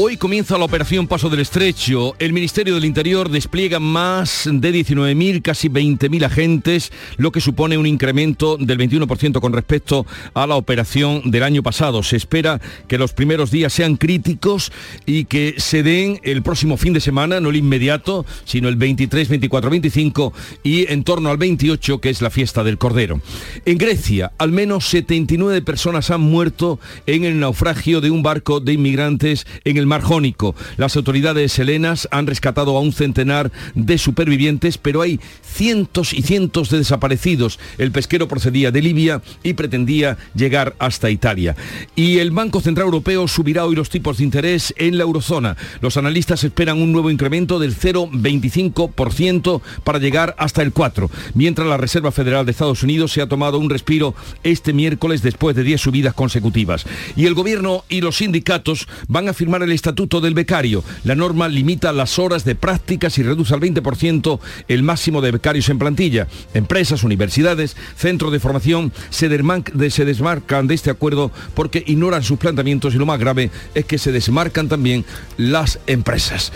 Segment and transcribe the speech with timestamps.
[0.00, 2.14] Hoy comienza la operación Paso del Estrecho.
[2.20, 7.84] El Ministerio del Interior despliega más de 19.000, casi 20.000 agentes, lo que supone un
[7.84, 12.04] incremento del 21% con respecto a la operación del año pasado.
[12.04, 14.70] Se espera que los primeros días sean críticos
[15.04, 19.28] y que se den el próximo fin de semana, no el inmediato, sino el 23,
[19.28, 23.20] 24, 25 y en torno al 28, que es la fiesta del Cordero.
[23.64, 28.74] En Grecia, al menos 79 personas han muerto en el naufragio de un barco de
[28.74, 30.54] inmigrantes en el Mar Jónico.
[30.76, 36.70] Las autoridades helenas han rescatado a un centenar de supervivientes, pero hay cientos y cientos
[36.70, 37.58] de desaparecidos.
[37.78, 41.56] El pesquero procedía de Libia y pretendía llegar hasta Italia.
[41.96, 45.56] Y el Banco Central Europeo subirá hoy los tipos de interés en la eurozona.
[45.80, 51.76] Los analistas esperan un nuevo incremento del 0,25% para llegar hasta el 4%, mientras la
[51.76, 55.80] Reserva Federal de Estados Unidos se ha tomado un respiro este miércoles después de 10
[55.80, 56.84] subidas consecutivas.
[57.16, 60.82] Y el gobierno y los sindicatos van a firmar el Estatuto del Becario.
[61.04, 65.68] La norma limita las horas de prácticas y reduce al 20% el máximo de becarios
[65.68, 66.26] en plantilla.
[66.52, 72.98] Empresas, universidades, centros de formación se, desmarcan de este acuerdo porque ignoran sus planteamientos y
[72.98, 75.04] lo más grave es que se desmarcan también
[75.36, 76.52] las empresas.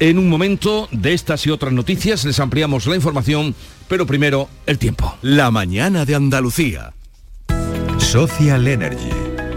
[0.00, 3.54] En un momento de estas y otras noticias les ampliamos la información,
[3.88, 5.16] pero primero el tiempo.
[5.22, 6.92] La mañana de Andalucía.
[7.98, 9.10] Social Energy.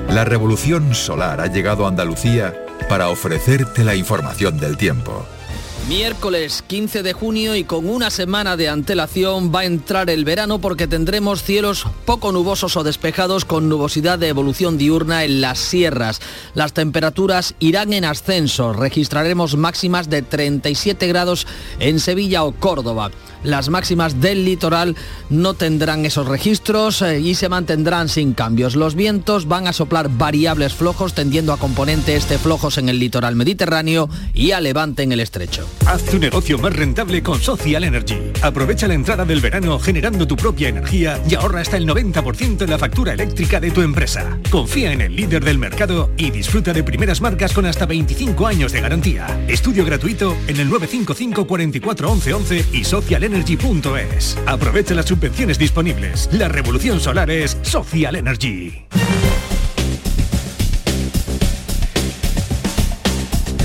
[0.10, 2.54] La revolución solar ha llegado a Andalucía
[2.90, 5.26] para ofrecerte la información del tiempo.
[5.88, 10.60] Miércoles 15 de junio y con una semana de antelación va a entrar el verano
[10.60, 16.20] porque tendremos cielos poco nubosos o despejados con nubosidad de evolución diurna en las sierras.
[16.54, 21.48] Las temperaturas irán en ascenso, registraremos máximas de 37 grados
[21.80, 23.10] en Sevilla o Córdoba.
[23.44, 24.96] Las máximas del litoral
[25.30, 28.76] no tendrán esos registros eh, y se mantendrán sin cambios.
[28.76, 33.36] Los vientos van a soplar variables flojos tendiendo a componente este flojos en el litoral
[33.36, 35.68] mediterráneo y a levante en el estrecho.
[35.86, 38.18] Haz tu negocio más rentable con Social Energy.
[38.42, 42.70] Aprovecha la entrada del verano generando tu propia energía y ahorra hasta el 90% en
[42.70, 44.38] la factura eléctrica de tu empresa.
[44.50, 48.72] Confía en el líder del mercado y disfruta de primeras marcas con hasta 25 años
[48.72, 49.46] de garantía.
[49.48, 52.84] Estudio gratuito en el 955 44 11 11 y
[53.30, 54.38] socialenergy.es.
[54.46, 56.30] Aprovecha las subvenciones disponibles.
[56.32, 58.86] La revolución solar es Social Energy.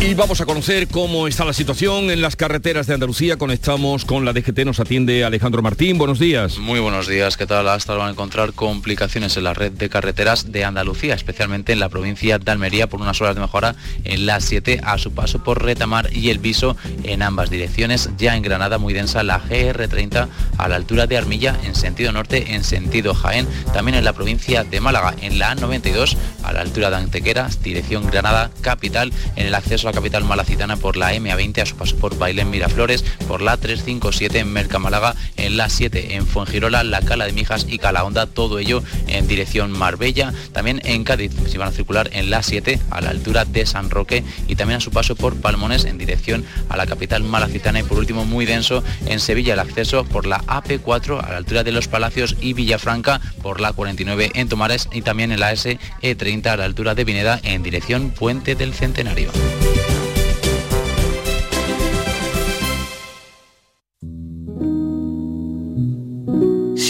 [0.06, 3.38] Y vamos a conocer cómo está la situación en las carreteras de Andalucía.
[3.38, 5.96] Conectamos con la DGT, nos atiende Alejandro Martín.
[5.96, 6.58] Buenos días.
[6.58, 7.66] Muy buenos días, ¿qué tal?
[7.68, 11.88] Hasta van a encontrar complicaciones en la red de carreteras de Andalucía, especialmente en la
[11.88, 15.64] provincia de Almería, por unas horas de mejora en la 7 a su paso por
[15.64, 18.10] Retamar y El Viso en ambas direcciones.
[18.18, 20.28] Ya en Granada, muy densa la GR30
[20.58, 23.48] a la altura de Armilla en sentido norte, en sentido Jaén.
[23.72, 28.06] También en la provincia de Málaga, en la A92 a la altura de Antequera, dirección
[28.10, 32.18] Granada capital, en el acceso a capital malacitana por la MA20 a su paso por
[32.18, 37.32] Bailén Miraflores, por la 357 en Mercamálaga, en la 7 en Fuengirola, la Cala de
[37.32, 40.32] Mijas y Calahonda, todo ello en dirección Marbella.
[40.52, 43.90] También en Cádiz se van a circular en la 7 a la altura de San
[43.90, 47.82] Roque y también a su paso por Palmones en dirección a la capital malacitana y
[47.82, 51.72] por último muy denso en Sevilla el acceso por la AP4 a la altura de
[51.72, 56.56] Los Palacios y Villafranca por la 49 en Tomares y también en la SE30 a
[56.56, 59.30] la altura de Vineda en dirección Puente del Centenario.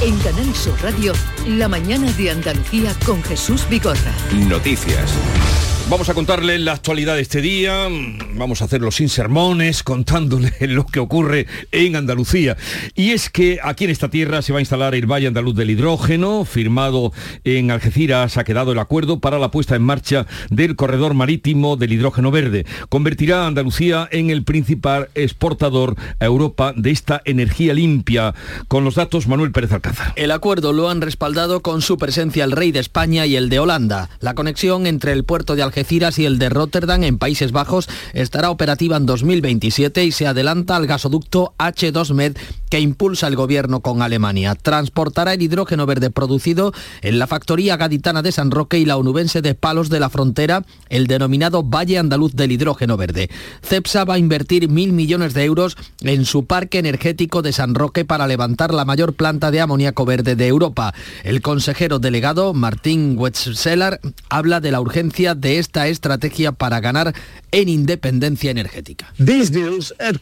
[0.00, 1.12] En Canal Sur Radio,
[1.46, 4.12] la mañana de Andalucía con Jesús Vigorra.
[4.32, 5.14] Noticias.
[5.90, 7.88] Vamos a contarle la actualidad de este día,
[8.36, 12.56] vamos a hacerlo sin sermones, contándole lo que ocurre en Andalucía.
[12.94, 15.70] Y es que aquí en esta tierra se va a instalar el Valle Andaluz del
[15.70, 17.12] Hidrógeno, firmado
[17.44, 21.92] en Algeciras ha quedado el acuerdo para la puesta en marcha del corredor marítimo del
[21.92, 22.64] hidrógeno verde.
[22.88, 28.34] Convertirá a Andalucía en el principal exportador a Europa de esta energía limpia.
[28.68, 30.14] Con los datos, Manuel Pérez Alcázar.
[30.16, 33.58] El acuerdo lo han respaldado con su presencia el rey de España y el de
[33.58, 34.08] Holanda.
[34.20, 37.88] La conexión entre el puerto de Algeciras Algeciras y el de Rotterdam en Países Bajos
[38.12, 42.36] estará operativa en 2027 y se adelanta al gasoducto H2Med
[42.74, 44.56] que impulsa el gobierno con Alemania.
[44.56, 46.72] Transportará el hidrógeno verde producido
[47.02, 50.64] en la factoría gaditana de San Roque y la onubense de Palos de la Frontera,
[50.88, 53.30] el denominado Valle Andaluz del Hidrógeno Verde.
[53.62, 58.04] CEPSA va a invertir mil millones de euros en su parque energético de San Roque
[58.04, 60.94] para levantar la mayor planta de amoníaco verde de Europa.
[61.22, 67.14] El consejero delegado, Martín Wetzseller, habla de la urgencia de esta estrategia para ganar
[67.52, 69.14] en independencia energética.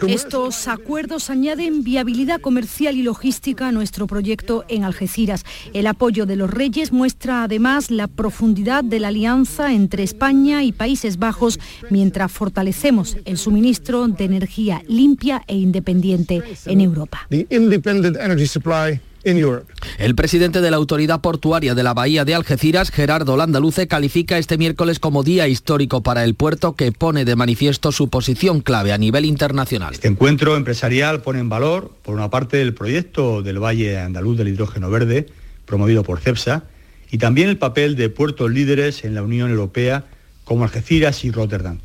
[0.07, 5.45] Estos acuerdos añaden viabilidad comercial y logística a nuestro proyecto en Algeciras.
[5.73, 10.73] El apoyo de los Reyes muestra además la profundidad de la alianza entre España y
[10.73, 11.59] Países Bajos
[11.89, 17.27] mientras fortalecemos el suministro de energía limpia e independiente en Europa.
[19.99, 24.59] El presidente de la Autoridad Portuaria de la Bahía de Algeciras, Gerardo Landaluce, califica este
[24.59, 28.99] miércoles como día histórico para el puerto que pone de manifiesto su posición clave a
[28.99, 29.95] nivel internacional.
[29.95, 34.49] Este encuentro empresarial pone en valor, por una parte, el proyecto del Valle Andaluz del
[34.49, 35.27] Hidrógeno Verde,
[35.67, 36.65] promovido por CEPSA,
[37.11, 40.05] y también el papel de puertos líderes en la Unión Europea
[40.45, 41.79] como Algeciras y Rotterdam,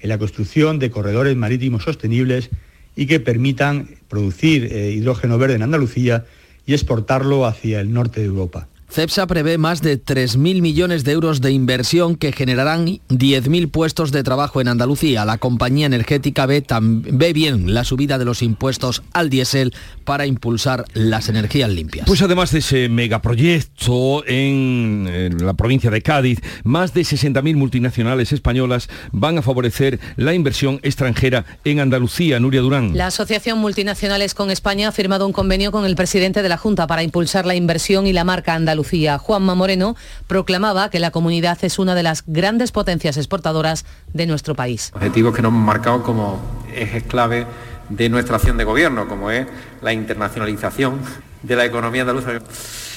[0.00, 2.50] en la construcción de corredores marítimos sostenibles
[2.96, 6.24] y que permitan producir eh, hidrógeno verde en Andalucía
[6.66, 8.68] y exportarlo hacia el norte de Europa.
[8.90, 14.24] CEPSA prevé más de 3.000 millones de euros de inversión que generarán 10.000 puestos de
[14.24, 15.24] trabajo en Andalucía.
[15.24, 19.72] La compañía energética ve, ve, bien la subida de los impuestos al diésel
[20.04, 22.06] para impulsar las energías limpias.
[22.06, 28.32] Pues además de ese megaproyecto en, en la provincia de Cádiz, más de 60.000 multinacionales
[28.32, 32.40] españolas van a favorecer la inversión extranjera en Andalucía.
[32.40, 32.96] Nuria Durán.
[32.96, 36.88] La Asociación Multinacionales con España ha firmado un convenio con el presidente de la Junta
[36.88, 39.94] para impulsar la inversión y la marca Andalucía Juanma Moreno,
[40.26, 43.84] proclamaba que la comunidad es una de las grandes potencias exportadoras
[44.14, 44.90] de nuestro país.
[44.94, 46.40] Objetivos que nos hemos marcado como
[46.74, 47.46] ejes clave
[47.90, 49.46] de nuestra acción de gobierno, como es
[49.82, 50.98] la internacionalización
[51.42, 52.30] de la economía andaluza,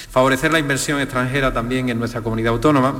[0.09, 2.93] favorecer la inversión extranjera también en nuestra comunidad autónoma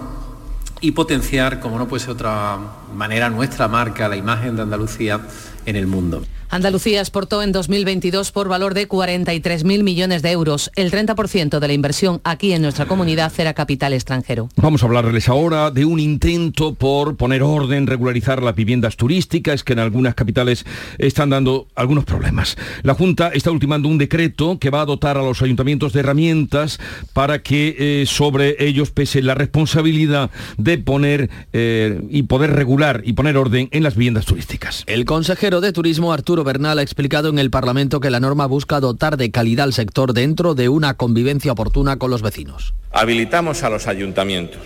[0.82, 2.58] y potenciar, como no puede ser otra
[2.94, 5.22] manera, nuestra marca, la imagen de Andalucía
[5.66, 6.22] en el mundo.
[6.54, 10.70] Andalucía exportó en 2022 por valor de 43.000 millones de euros.
[10.76, 14.50] El 30% de la inversión aquí en nuestra comunidad era capital extranjero.
[14.58, 19.74] Vamos a hablarles ahora de un intento por poner orden, regularizar las viviendas turísticas que
[19.74, 20.64] en algunas capitales
[21.00, 22.56] están dando algunos problemas.
[22.84, 26.80] La Junta está ultimando un decreto que va a dotar a los ayuntamientos de herramientas
[27.14, 33.14] para que eh, sobre ellos pese la responsabilidad de poner eh, y poder regular y
[33.14, 34.84] poner orden en las viviendas turísticas.
[34.86, 38.80] El consejero de Turismo, Arturo Bernal, ha explicado en el Parlamento que la norma busca
[38.80, 42.74] dotar de calidad al sector dentro de una convivencia oportuna con los vecinos.
[42.92, 44.62] Habilitamos a los ayuntamientos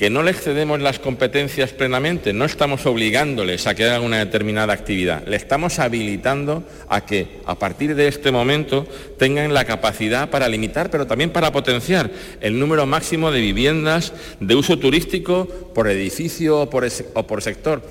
[0.00, 4.72] que no les cedemos las competencias plenamente, no estamos obligándoles a que hagan una determinada
[4.72, 8.86] actividad, le estamos habilitando a que a partir de este momento
[9.18, 12.10] tengan la capacidad para limitar, pero también para potenciar
[12.40, 17.82] el número máximo de viviendas de uso turístico por edificio o por, o por sector.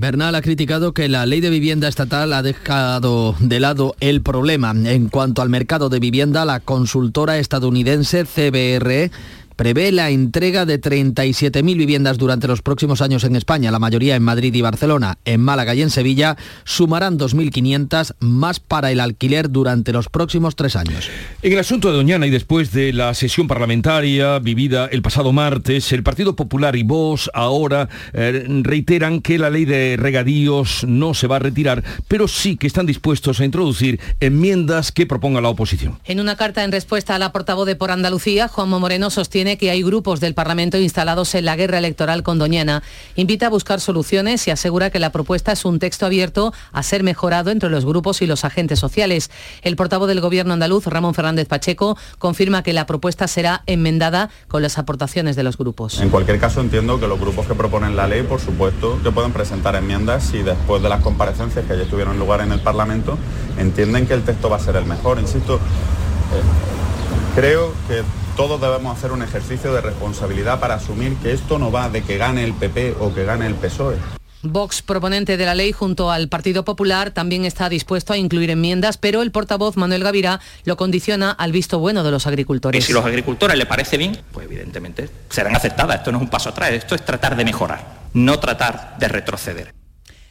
[0.00, 4.70] Bernal ha criticado que la ley de vivienda estatal ha dejado de lado el problema.
[4.70, 9.10] En cuanto al mercado de vivienda, la consultora estadounidense CBR
[9.60, 14.22] prevé la entrega de 37.000 viviendas durante los próximos años en España, la mayoría en
[14.22, 15.18] Madrid y Barcelona.
[15.26, 20.76] En Málaga y en Sevilla sumarán 2.500 más para el alquiler durante los próximos tres
[20.76, 21.10] años.
[21.42, 25.92] En el asunto de Doñana y después de la sesión parlamentaria vivida el pasado martes,
[25.92, 31.26] el Partido Popular y Vox ahora eh, reiteran que la ley de regadíos no se
[31.26, 35.98] va a retirar, pero sí que están dispuestos a introducir enmiendas que proponga la oposición.
[36.06, 39.70] En una carta en respuesta a la portavoz de Por Andalucía, Juanmo Moreno sostiene que
[39.70, 42.82] hay grupos del Parlamento instalados en la guerra electoral con Doñana.
[43.16, 47.02] Invita a buscar soluciones y asegura que la propuesta es un texto abierto a ser
[47.02, 49.30] mejorado entre los grupos y los agentes sociales.
[49.62, 54.62] El portavoz del Gobierno andaluz, Ramón Fernández Pacheco, confirma que la propuesta será enmendada con
[54.62, 56.00] las aportaciones de los grupos.
[56.00, 59.32] En cualquier caso, entiendo que los grupos que proponen la ley, por supuesto, que pueden
[59.32, 63.18] presentar enmiendas y después de las comparecencias que ya tuvieron lugar en el Parlamento,
[63.58, 65.18] entienden que el texto va a ser el mejor.
[65.18, 68.02] Insisto, eh, creo que
[68.40, 72.16] todos debemos hacer un ejercicio de responsabilidad para asumir que esto no va de que
[72.16, 73.98] gane el PP o que gane el PSOE.
[74.40, 78.96] Vox, proponente de la ley junto al Partido Popular, también está dispuesto a incluir enmiendas,
[78.96, 82.82] pero el portavoz Manuel Gavira lo condiciona al visto bueno de los agricultores.
[82.82, 85.96] Y si a los agricultores les parece bien, pues evidentemente serán aceptadas.
[85.96, 89.79] Esto no es un paso atrás, esto es tratar de mejorar, no tratar de retroceder.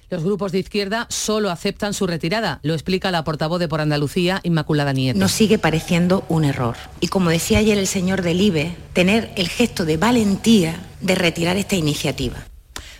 [0.10, 4.40] Los grupos de izquierda solo aceptan su retirada, lo explica la portavoz de Por Andalucía,
[4.42, 5.20] Inmaculada Nieto.
[5.20, 6.78] Nos sigue pareciendo un error.
[7.00, 11.58] Y como decía ayer el señor del IBE, tener el gesto de valentía de retirar
[11.58, 12.38] esta iniciativa.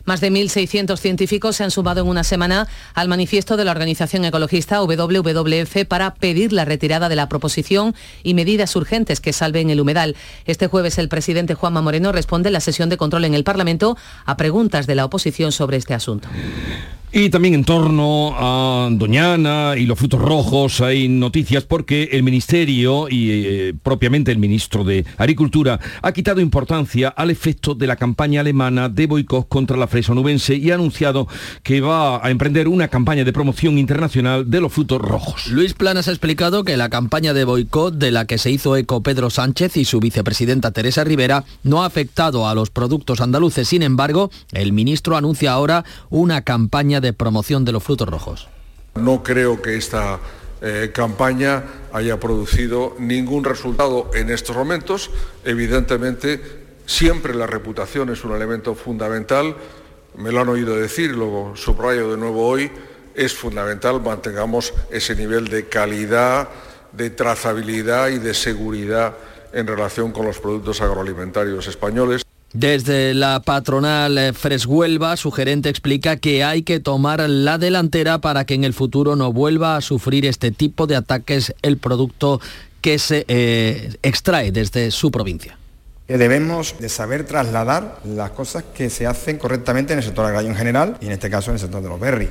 [0.06, 4.24] Más de 1.600 científicos se han sumado en una semana al manifiesto de la organización
[4.24, 9.82] ecologista WWF para pedir la retirada de la proposición y medidas urgentes que salven el
[9.82, 10.16] humedal.
[10.46, 13.98] Este jueves el presidente Juanma Moreno responde en la sesión de control en el Parlamento
[14.26, 16.30] a preguntas de la oposición sobre este asunto.
[17.12, 23.08] Y también en torno a Doñana y los frutos rojos hay noticias porque el Ministerio
[23.10, 28.42] y eh, propiamente el Ministro de Agricultura ha quitado importancia al efecto de la campaña
[28.42, 31.28] alemana de boicot contra la fresa nubense y ha anunciado
[31.64, 35.48] que va a emprender una campaña de promoción internacional de los frutos rojos.
[35.48, 39.02] Luis Planas ha explicado que la campaña de boicot de la que se hizo eco
[39.02, 43.68] Pedro Sánchez y su vicepresidenta Teresa Rivera no ha afectado a los productos andaluces.
[43.68, 48.48] Sin embargo, el ministro anuncia ahora una campaña de promoción de los frutos rojos.
[48.96, 50.20] No creo que esta
[50.62, 51.64] eh, campaña
[51.94, 55.10] haya producido ningún resultado en estos momentos.
[55.46, 56.42] Evidentemente,
[56.86, 59.56] siempre la reputación es un elemento fundamental.
[60.18, 62.70] Me lo han oído decir, lo subrayo de nuevo hoy.
[63.16, 66.50] Es fundamental mantengamos ese nivel de calidad,
[66.92, 69.16] de trazabilidad y de seguridad
[69.54, 72.24] en relación con los productos agroalimentarios españoles.
[72.54, 78.46] Desde la patronal eh, Freshuelva, su gerente explica que hay que tomar la delantera para
[78.46, 82.42] que en el futuro no vuelva a sufrir este tipo de ataques el producto
[82.82, 85.60] que se eh, extrae desde su provincia.
[86.08, 90.56] Debemos de saber trasladar las cosas que se hacen correctamente en el sector agrario en
[90.56, 92.30] general y en este caso en el sector de los berries.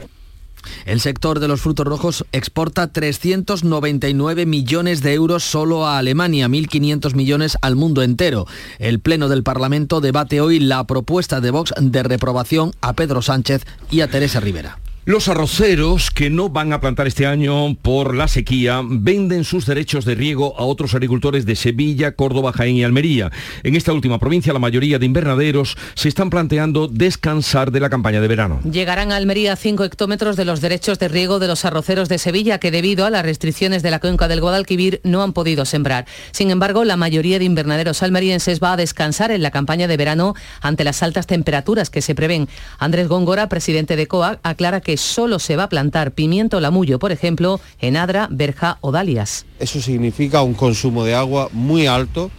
[0.86, 7.14] El sector de los frutos rojos exporta 399 millones de euros solo a Alemania, 1.500
[7.14, 8.46] millones al mundo entero.
[8.78, 13.64] El Pleno del Parlamento debate hoy la propuesta de Vox de reprobación a Pedro Sánchez
[13.90, 14.78] y a Teresa Rivera.
[15.08, 20.04] Los arroceros que no van a plantar este año por la sequía venden sus derechos
[20.04, 23.32] de riego a otros agricultores de Sevilla, Córdoba, Jaén y Almería.
[23.62, 28.20] En esta última provincia la mayoría de invernaderos se están planteando descansar de la campaña
[28.20, 28.60] de verano.
[28.70, 32.60] Llegarán a Almería 5 hectómetros de los derechos de riego de los arroceros de Sevilla
[32.60, 36.04] que debido a las restricciones de la cuenca del Guadalquivir no han podido sembrar.
[36.32, 40.34] Sin embargo, la mayoría de invernaderos almerienses va a descansar en la campaña de verano
[40.60, 42.46] ante las altas temperaturas que se prevén.
[42.78, 47.12] Andrés Góngora, presidente de COA, aclara que solo se va a plantar pimiento lamullo, por
[47.12, 49.46] ejemplo, en Adra, Berja o Dalias.
[49.58, 52.30] Eso significa un consumo de agua muy alto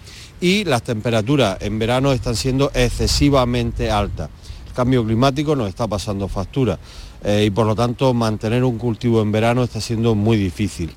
[0.41, 4.29] y las temperaturas en verano están siendo excesivamente altas.
[4.67, 6.79] El cambio climático nos está pasando factura
[7.23, 10.93] eh, y por lo tanto mantener un cultivo en verano está siendo muy difícil.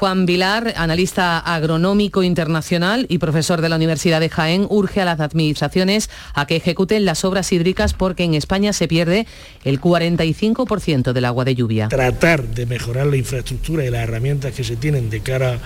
[0.00, 5.20] Juan Vilar, analista agronómico internacional y profesor de la Universidad de Jaén, urge a las
[5.20, 9.26] administraciones a que ejecuten las obras hídricas porque en España se pierde
[9.62, 11.88] el 45% del agua de lluvia.
[11.88, 15.58] Tratar de mejorar la infraestructura y las herramientas que se tienen de cara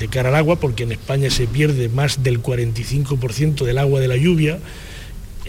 [0.00, 4.08] de cara al agua, porque en España se pierde más del 45% del agua de
[4.08, 4.58] la lluvia.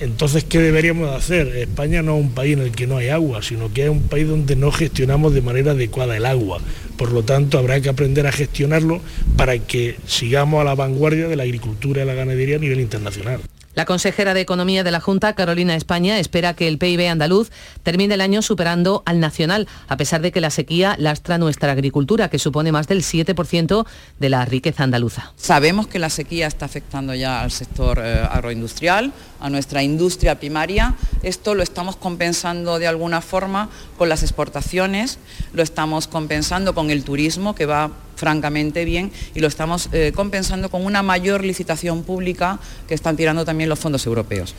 [0.01, 1.55] Entonces, ¿qué deberíamos hacer?
[1.57, 4.01] España no es un país en el que no hay agua, sino que es un
[4.01, 6.59] país donde no gestionamos de manera adecuada el agua.
[6.97, 8.99] Por lo tanto, habrá que aprender a gestionarlo
[9.37, 13.41] para que sigamos a la vanguardia de la agricultura y la ganadería a nivel internacional.
[13.73, 17.51] La consejera de Economía de la Junta, Carolina España, espera que el PIB andaluz
[17.83, 22.29] termine el año superando al nacional, a pesar de que la sequía lastra nuestra agricultura,
[22.29, 23.85] que supone más del 7%
[24.19, 25.31] de la riqueza andaluza.
[25.37, 30.95] Sabemos que la sequía está afectando ya al sector eh, agroindustrial, a nuestra industria primaria.
[31.23, 35.17] Esto lo estamos compensando de alguna forma con las exportaciones,
[35.53, 40.69] lo estamos compensando con el turismo, que va francamente bien y lo estamos eh, compensando
[40.69, 44.53] con una mayor licitación pública que están tirando también los fondos europeos.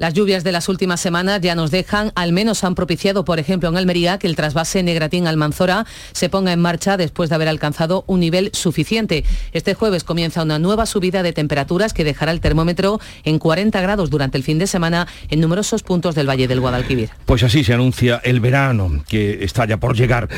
[0.00, 3.68] Las lluvias de las últimas semanas ya nos dejan, al menos han propiciado, por ejemplo,
[3.68, 8.20] en Almería, que el trasvase Negratín-Almanzora se ponga en marcha después de haber alcanzado un
[8.20, 9.24] nivel suficiente.
[9.52, 14.08] Este jueves comienza una nueva subida de temperaturas que dejará el termómetro en 40 grados
[14.08, 17.10] durante el fin de semana en numerosos puntos del Valle del Guadalquivir.
[17.26, 20.30] Pues así se anuncia el verano, que está ya por llegar.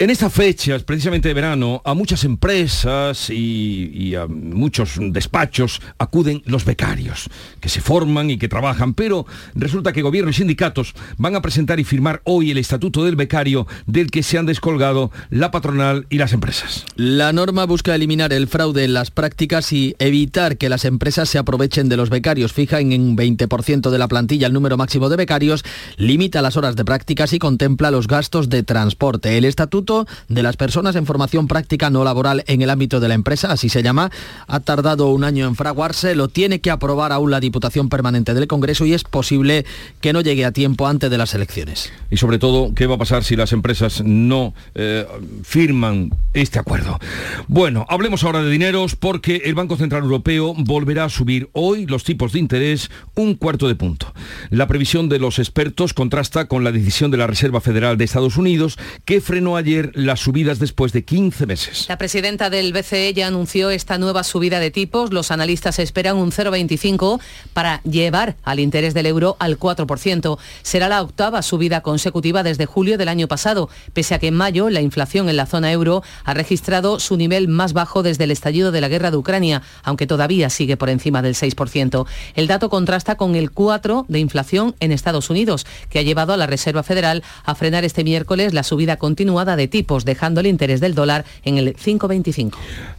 [0.00, 6.64] En estas fechas, precisamente de verano, a muchas empresas y, a muchos despachos acuden los
[6.64, 7.28] becarios,
[7.58, 9.26] que se forman y que trabajan, pero
[9.56, 13.66] resulta que gobierno y sindicatos van a presentar y firmar hoy el estatuto del becario
[13.86, 16.84] del que se han descolgado la patronal y las empresas.
[16.94, 21.38] La norma busca eliminar el fraude en las prácticas y evitar que las empresas se
[21.38, 22.52] aprovechen de los becarios.
[22.52, 25.64] Fija en un 20% de la plantilla el número máximo de becarios,
[25.96, 29.36] limita las horas de prácticas y contempla los gastos de transporte.
[29.36, 29.87] El estatuto
[30.28, 33.68] de las Personas en Formación Práctica No Laboral en el ámbito de la empresa, así
[33.68, 34.10] se llama,
[34.46, 38.46] ha tardado un año en fraguarse, lo tiene que aprobar aún la Diputación Permanente del
[38.46, 39.64] Congreso y es posible
[40.00, 41.90] que no llegue a tiempo antes de las elecciones.
[42.10, 45.06] Y sobre todo, ¿qué va a pasar si las empresas no eh,
[45.42, 46.98] firman este acuerdo?
[47.46, 52.04] Bueno, hablemos ahora de dineros porque el Banco Central Europeo volverá a subir hoy los
[52.04, 54.12] tipos de interés un cuarto de punto.
[54.50, 58.36] La previsión de los expertos contrasta con la decisión de la Reserva Federal de Estados
[58.36, 61.86] Unidos que frenó ayer las subidas después de 15 meses.
[61.88, 65.12] La presidenta del BCE ya anunció esta nueva subida de tipos.
[65.12, 67.20] Los analistas esperan un 0,25
[67.52, 70.38] para llevar al interés del euro al 4%.
[70.62, 74.70] Será la octava subida consecutiva desde julio del año pasado, pese a que en mayo
[74.70, 78.72] la inflación en la zona euro ha registrado su nivel más bajo desde el estallido
[78.72, 82.06] de la guerra de Ucrania, aunque todavía sigue por encima del 6%.
[82.34, 86.36] El dato contrasta con el 4 de inflación en Estados Unidos, que ha llevado a
[86.36, 90.80] la Reserva Federal a frenar este miércoles la subida continuada de tipos, dejando el interés
[90.80, 92.54] del dólar en el 5,25.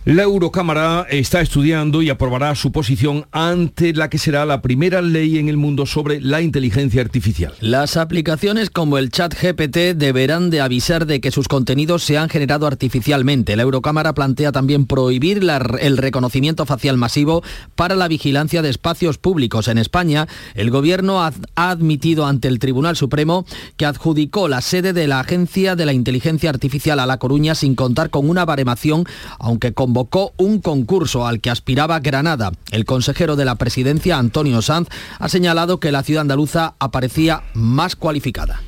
[0.05, 5.37] La Eurocámara está estudiando y aprobará su posición ante la que será la primera ley
[5.37, 7.53] en el mundo sobre la inteligencia artificial.
[7.59, 12.29] Las aplicaciones como el chat GPT deberán de avisar de que sus contenidos se han
[12.29, 13.55] generado artificialmente.
[13.55, 15.41] La Eurocámara plantea también prohibir
[15.79, 17.43] el reconocimiento facial masivo
[17.75, 19.67] para la vigilancia de espacios públicos.
[19.67, 23.45] En España, el Gobierno ha admitido ante el Tribunal Supremo
[23.77, 27.55] que adjudicó la sede de la Agencia de la Inteligencia Artificial artificial a La Coruña
[27.55, 29.05] sin contar con una baremación,
[29.39, 32.51] aunque convocó un concurso al que aspiraba Granada.
[32.71, 34.89] El consejero de la presidencia, Antonio Sanz,
[35.19, 38.61] ha señalado que la ciudad andaluza aparecía más cualificada.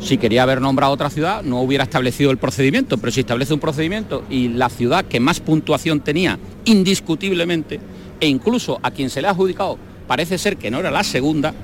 [0.00, 3.60] Si quería haber nombrado otra ciudad, no hubiera establecido el procedimiento, pero si establece un
[3.60, 7.78] procedimiento y la ciudad que más puntuación tenía, indiscutiblemente,
[8.18, 9.78] e incluso a quien se le ha adjudicado,
[10.08, 11.54] parece ser que no era la segunda,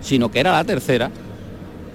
[0.00, 1.10] sino que era la tercera,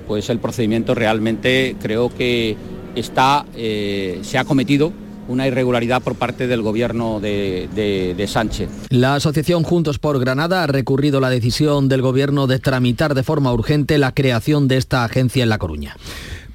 [0.08, 2.58] pues el procedimiento realmente creo que
[2.96, 4.94] está, eh, se ha cometido
[5.28, 8.70] una irregularidad por parte del gobierno de, de, Sánchez.
[8.90, 13.54] La asociación Juntos por Granada ha recurrido la decisión del gobierno de tramitar de forma
[13.54, 15.96] urgente la creación de esta agencia en La Coruña.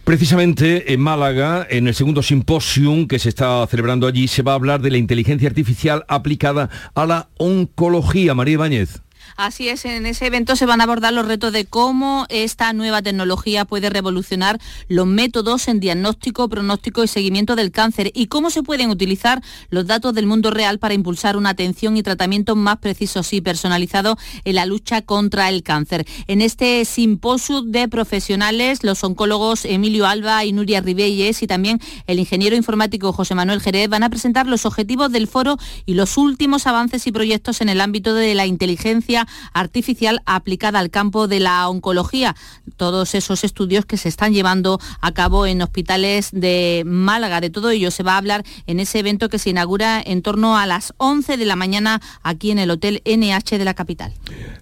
[0.04, 4.54] Precisamente en Málaga, en el segundo simposium que se está celebrando allí, se va a
[4.54, 8.34] hablar de la inteligencia artificial aplicada a la oncología.
[8.34, 9.02] María Ibáñez.
[9.36, 13.02] Así es, en ese evento se van a abordar los retos de cómo esta nueva
[13.02, 14.58] tecnología puede revolucionar
[14.88, 19.86] los métodos en diagnóstico, pronóstico y seguimiento del cáncer y cómo se pueden utilizar los
[19.86, 24.54] datos del mundo real para impulsar una atención y tratamiento más precisos y personalizados en
[24.54, 26.06] la lucha contra el cáncer.
[26.28, 32.18] En este simposio de profesionales, los oncólogos Emilio Alba y Nuria Ribelles y también el
[32.20, 36.66] ingeniero informático José Manuel Jerez van a presentar los objetivos del foro y los últimos
[36.66, 41.68] avances y proyectos en el ámbito de la inteligencia artificial aplicada al campo de la
[41.68, 42.34] oncología.
[42.76, 47.40] Todos esos estudios que se están llevando a cabo en hospitales de Málaga.
[47.40, 50.58] De todo ello se va a hablar en ese evento que se inaugura en torno
[50.58, 54.12] a las 11 de la mañana aquí en el Hotel NH de la capital.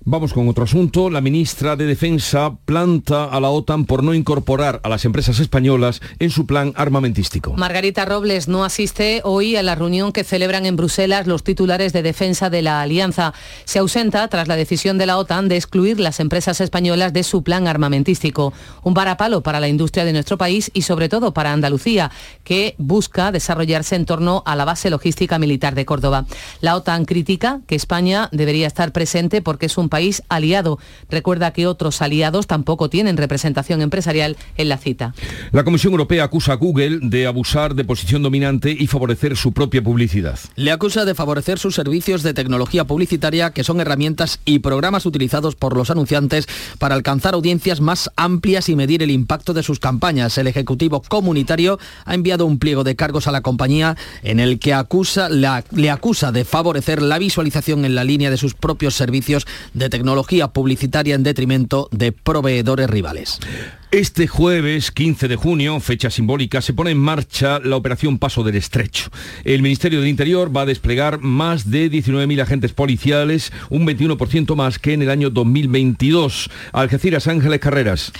[0.05, 1.11] Vamos con otro asunto.
[1.11, 6.00] La ministra de Defensa planta a la OTAN por no incorporar a las empresas españolas
[6.18, 7.55] en su plan armamentístico.
[7.55, 12.03] Margarita Robles no asiste hoy a la reunión que celebran en Bruselas los titulares de
[12.03, 13.35] defensa de la alianza.
[13.64, 17.43] Se ausenta tras la decisión de la OTAN de excluir las empresas españolas de su
[17.43, 18.53] plan armamentístico.
[18.83, 22.11] Un varapalo para la industria de nuestro país y sobre todo para Andalucía,
[22.45, 26.27] que busca desarrollarse en torno a la base logística militar de Córdoba.
[26.61, 30.79] La OTAN critica que España debería estar presente porque es un país aliado.
[31.09, 35.14] Recuerda que otros aliados tampoco tienen representación empresarial en la cita.
[35.53, 39.83] La Comisión Europea acusa a Google de abusar de posición dominante y favorecer su propia
[39.83, 40.38] publicidad.
[40.57, 45.54] Le acusa de favorecer sus servicios de tecnología publicitaria que son herramientas y programas utilizados
[45.54, 46.46] por los anunciantes
[46.78, 50.37] para alcanzar audiencias más amplias y medir el impacto de sus campañas.
[50.38, 54.74] El Ejecutivo Comunitario ha enviado un pliego de cargos a la compañía en el que
[54.74, 59.88] acusa, le acusa de favorecer la visualización en la línea de sus propios servicios de
[59.88, 63.40] tecnología publicitaria en detrimento de proveedores rivales.
[63.94, 68.57] Este jueves 15 de junio, fecha simbólica, se pone en marcha la operación Paso del
[68.57, 69.09] Estrecho.
[69.44, 74.80] El Ministerio del Interior va a desplegar más de 19.000 agentes policiales, un 21% más
[74.80, 76.50] que en el año 2022.
[76.72, 78.12] Algeciras Ángeles Carreras.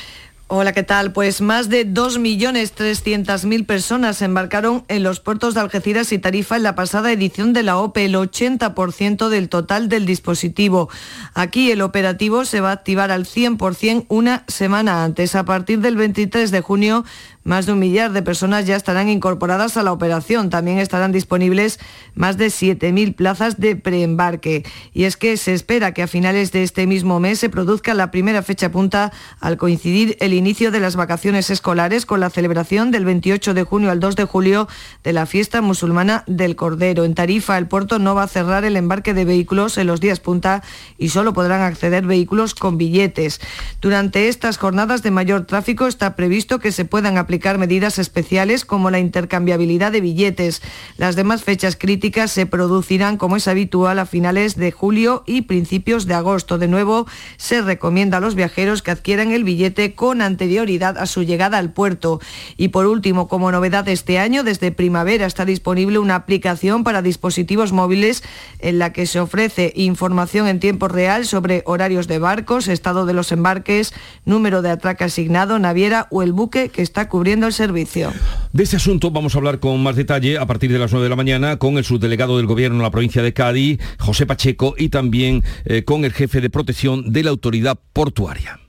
[0.47, 1.11] Hola, ¿qué tal?
[1.11, 6.75] Pues más de 2.300.000 personas embarcaron en los puertos de Algeciras y Tarifa en la
[6.75, 10.91] pasada edición de la OPE, el 80% del total del dispositivo.
[11.33, 15.35] Aquí el operativo se va a activar al 100% una semana antes.
[15.35, 17.07] A partir del 23 de junio
[17.45, 20.49] más de un millar de personas ya estarán incorporadas a la operación.
[20.49, 21.79] También estarán disponibles
[22.15, 24.65] más de 7.000 plazas de preembarque.
[24.95, 28.11] Y es que se espera que a finales de este mismo mes se produzca la
[28.11, 33.05] primera fecha punta al coincidir el inicio de las vacaciones escolares con la celebración del
[33.05, 34.67] 28 de junio al 2 de julio
[35.03, 37.05] de la fiesta musulmana del Cordero.
[37.05, 40.19] En Tarifa, el puerto no va a cerrar el embarque de vehículos en los días
[40.19, 40.63] punta
[40.97, 43.43] y solo podrán acceder vehículos con billetes.
[43.83, 48.91] Durante estas jornadas de mayor tráfico está previsto que se puedan aplicar medidas especiales como
[48.91, 50.63] la intercambiabilidad de billetes.
[50.97, 56.07] Las demás fechas críticas se producirán, como es habitual, a finales de julio y principios
[56.07, 56.59] de agosto.
[56.59, 61.23] De nuevo, se recomienda a los viajeros que adquieran el billete con anterioridad a su
[61.23, 62.21] llegada al puerto.
[62.57, 67.73] Y por último, como novedad este año, desde primavera está disponible una aplicación para dispositivos
[67.73, 68.23] móviles
[68.59, 73.13] en la que se ofrece información en tiempo real sobre horarios de barcos, estado de
[73.13, 73.93] los embarques,
[74.25, 78.13] número de atraque asignado, naviera o el buque que está cubriendo el servicio.
[78.53, 81.09] De este asunto vamos a hablar con más detalle a partir de las 9 de
[81.09, 84.91] la mañana con el subdelegado del Gobierno en la provincia de Cádiz, José Pacheco, y
[84.91, 88.61] también eh, con el jefe de protección de la autoridad portuaria.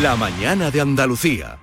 [0.00, 1.58] La mañana de Andalucía.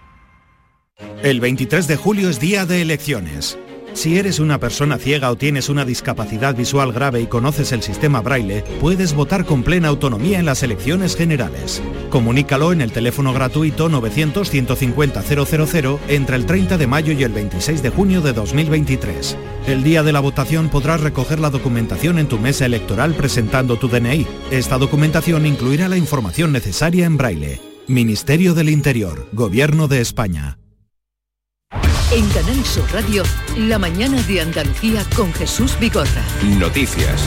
[1.23, 3.57] El 23 de julio es día de elecciones.
[3.93, 8.21] Si eres una persona ciega o tienes una discapacidad visual grave y conoces el sistema
[8.21, 11.81] braille, puedes votar con plena autonomía en las elecciones generales.
[12.09, 17.89] Comunícalo en el teléfono gratuito 900-150-000 entre el 30 de mayo y el 26 de
[17.91, 19.37] junio de 2023.
[19.67, 23.87] El día de la votación podrás recoger la documentación en tu mesa electoral presentando tu
[23.87, 24.25] DNI.
[24.49, 27.61] Esta documentación incluirá la información necesaria en braille.
[27.87, 30.57] Ministerio del Interior, Gobierno de España.
[32.15, 33.23] En Canal Sur Radio,
[33.57, 36.23] la mañana de Andalucía con Jesús Vigorra.
[36.59, 37.23] Noticias.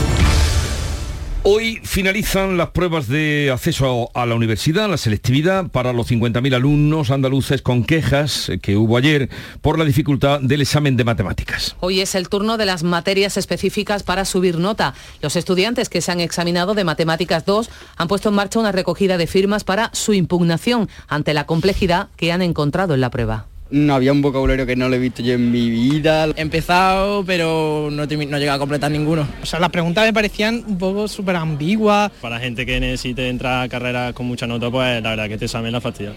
[1.43, 7.11] Hoy finalizan las pruebas de acceso a la universidad, la selectividad para los 50.000 alumnos
[7.11, 9.29] andaluces con quejas que hubo ayer
[9.61, 11.75] por la dificultad del examen de matemáticas.
[11.81, 14.93] Hoy es el turno de las materias específicas para subir nota.
[15.21, 19.17] Los estudiantes que se han examinado de Matemáticas 2 han puesto en marcha una recogida
[19.17, 23.47] de firmas para su impugnación ante la complejidad que han encontrado en la prueba.
[23.69, 26.25] No había un vocabulario que no lo he visto yo en mi vida.
[26.35, 29.27] He empezado, pero no, he no a completar ninguno.
[29.41, 32.11] O sea, las preguntas me parecían un poco súper ambiguas.
[32.21, 35.45] Para gente que necesite entrar a carrera con mucha nota, pues la verdad que te
[35.45, 36.13] examen la fastidia.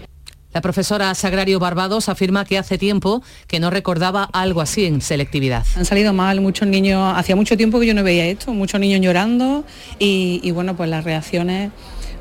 [0.53, 5.65] La profesora Sagrario Barbados afirma que hace tiempo que no recordaba algo así en selectividad.
[5.77, 8.99] Han salido mal muchos niños, hacía mucho tiempo que yo no veía esto, muchos niños
[8.99, 9.63] llorando
[9.97, 11.71] y, y bueno, pues las reacciones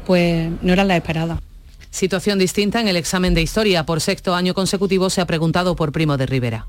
[0.07, 1.41] pues no eran las esperadas.
[1.91, 3.85] Situación distinta en el examen de historia.
[3.85, 6.67] Por sexto año consecutivo se ha preguntado por Primo de Rivera.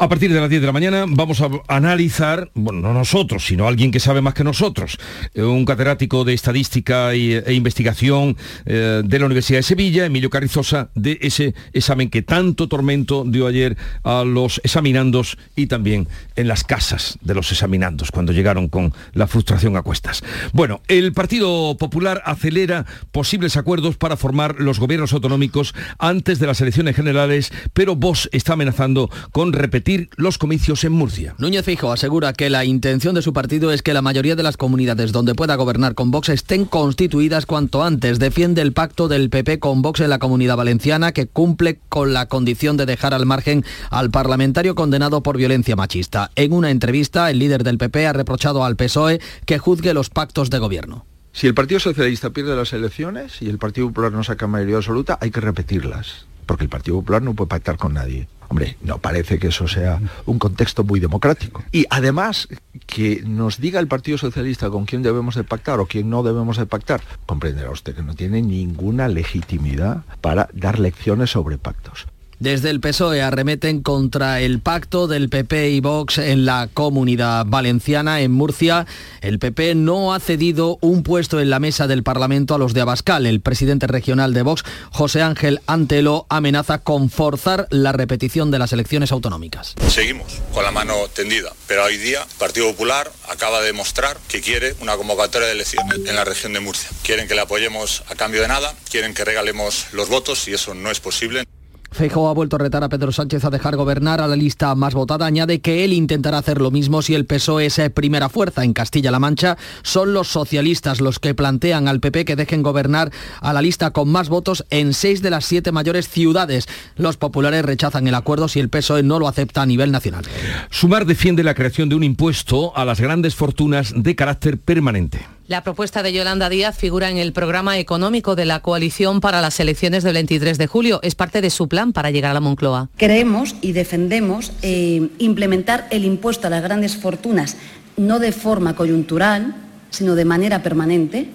[0.00, 3.66] A partir de las 10 de la mañana vamos a analizar, bueno, no nosotros, sino
[3.66, 4.96] alguien que sabe más que nosotros,
[5.34, 10.90] eh, un catedrático de estadística e investigación eh, de la Universidad de Sevilla, Emilio Carrizosa,
[10.94, 16.06] de ese examen que tanto tormento dio ayer a los examinandos y también
[16.36, 20.22] en las casas de los examinandos cuando llegaron con la frustración a cuestas.
[20.52, 26.60] Bueno, el Partido Popular acelera posibles acuerdos para formar los gobiernos autonómicos antes de las
[26.60, 31.34] elecciones generales, pero Vox está amenazando con repetir los comicios en Murcia.
[31.38, 34.58] Núñez Fijo asegura que la intención de su partido es que la mayoría de las
[34.58, 38.18] comunidades donde pueda gobernar con Vox estén constituidas cuanto antes.
[38.18, 42.26] Defiende el pacto del PP con Vox en la comunidad valenciana que cumple con la
[42.26, 46.30] condición de dejar al margen al parlamentario condenado por violencia machista.
[46.36, 50.50] En una entrevista, el líder del PP ha reprochado al PSOE que juzgue los pactos
[50.50, 51.06] de gobierno.
[51.32, 55.18] Si el Partido Socialista pierde las elecciones y el Partido Popular no saca mayoría absoluta,
[55.20, 58.28] hay que repetirlas, porque el Partido Popular no puede pactar con nadie.
[58.48, 61.62] Hombre, no parece que eso sea un contexto muy democrático.
[61.70, 62.48] Y además,
[62.86, 66.56] que nos diga el Partido Socialista con quién debemos de pactar o quién no debemos
[66.56, 72.06] de pactar, comprenderá usted que no tiene ninguna legitimidad para dar lecciones sobre pactos.
[72.40, 78.20] Desde el PSOE arremeten contra el pacto del PP y Vox en la comunidad valenciana.
[78.20, 78.86] En Murcia,
[79.22, 82.82] el PP no ha cedido un puesto en la mesa del Parlamento a los de
[82.82, 83.26] Abascal.
[83.26, 88.72] El presidente regional de Vox, José Ángel Antelo, amenaza con forzar la repetición de las
[88.72, 89.74] elecciones autonómicas.
[89.88, 94.40] Seguimos con la mano tendida, pero hoy día el Partido Popular acaba de demostrar que
[94.42, 96.88] quiere una convocatoria de elecciones en la región de Murcia.
[97.02, 100.74] Quieren que le apoyemos a cambio de nada, quieren que regalemos los votos y eso
[100.74, 101.42] no es posible.
[101.90, 104.94] Feijóo ha vuelto a retar a Pedro Sánchez a dejar gobernar a la lista más
[104.94, 105.26] votada.
[105.26, 108.64] Añade que él intentará hacer lo mismo si el PSOE es primera fuerza.
[108.64, 113.52] En Castilla-La Mancha son los socialistas los que plantean al PP que dejen gobernar a
[113.52, 116.66] la lista con más votos en seis de las siete mayores ciudades.
[116.96, 120.24] Los populares rechazan el acuerdo si el PSOE no lo acepta a nivel nacional.
[120.70, 125.37] Sumar defiende la creación de un impuesto a las grandes fortunas de carácter permanente.
[125.48, 129.58] La propuesta de Yolanda Díaz figura en el programa económico de la coalición para las
[129.60, 131.00] elecciones del 23 de julio.
[131.02, 132.90] Es parte de su plan para llegar a la Moncloa.
[132.98, 137.56] Creemos y defendemos eh, implementar el impuesto a las grandes fortunas
[137.96, 139.56] no de forma coyuntural,
[139.88, 141.30] sino de manera permanente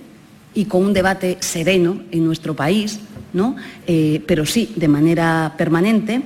[0.53, 2.99] y con un debate sereno en nuestro país,
[3.33, 3.55] ¿no?
[3.87, 6.21] Eh, pero sí de manera permanente.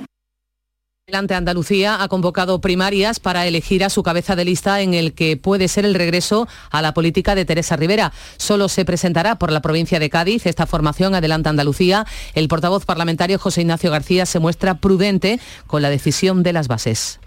[1.08, 5.38] Delante Andalucía ha convocado primarias para elegir a su cabeza de lista en el que
[5.38, 8.12] puede ser el regreso a la política de Teresa Rivera.
[8.36, 12.04] Solo se presentará por la provincia de Cádiz esta formación Adelante Andalucía.
[12.34, 17.20] El portavoz parlamentario José Ignacio García se muestra prudente con la decisión de las bases.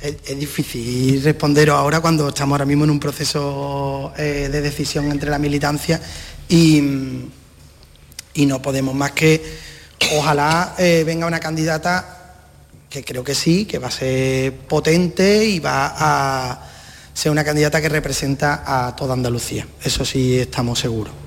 [0.00, 5.28] Es, difícil responder ahora cuando estamos ahora mismo en un proceso eh, de decisión entre
[5.28, 6.00] la militancia
[6.48, 6.80] y,
[8.32, 9.44] y no podemos más que
[10.14, 12.16] ojalá eh, venga una candidata
[13.04, 16.68] creo que sí, que va a ser potente y va a
[17.12, 19.66] ser una candidata que representa a toda Andalucía.
[19.82, 21.25] Eso sí estamos seguros.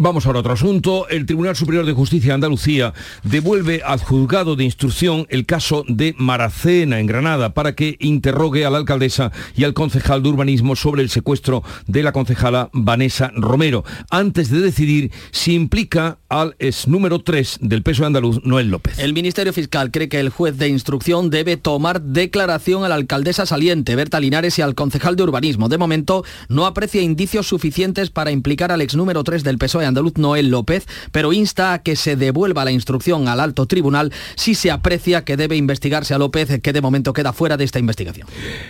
[0.00, 1.08] Vamos ahora a otro asunto.
[1.08, 6.14] El Tribunal Superior de Justicia de Andalucía devuelve al juzgado de instrucción el caso de
[6.16, 11.02] Maracena en Granada para que interrogue a la alcaldesa y al concejal de urbanismo sobre
[11.02, 17.18] el secuestro de la concejala Vanessa Romero, antes de decidir si implica al ex número
[17.18, 19.00] 3 del peso de andaluz, Noel López.
[19.00, 23.46] El Ministerio Fiscal cree que el juez de instrucción debe tomar declaración a la alcaldesa
[23.46, 25.68] saliente, Berta Linares, y al concejal de urbanismo.
[25.68, 30.16] De momento, no aprecia indicios suficientes para implicar al ex número 3 del PSOE andaluz
[30.16, 34.70] Noel López, pero insta a que se devuelva la instrucción al alto tribunal si se
[34.70, 38.28] aprecia que debe investigarse a López, que de momento queda fuera de esta investigación.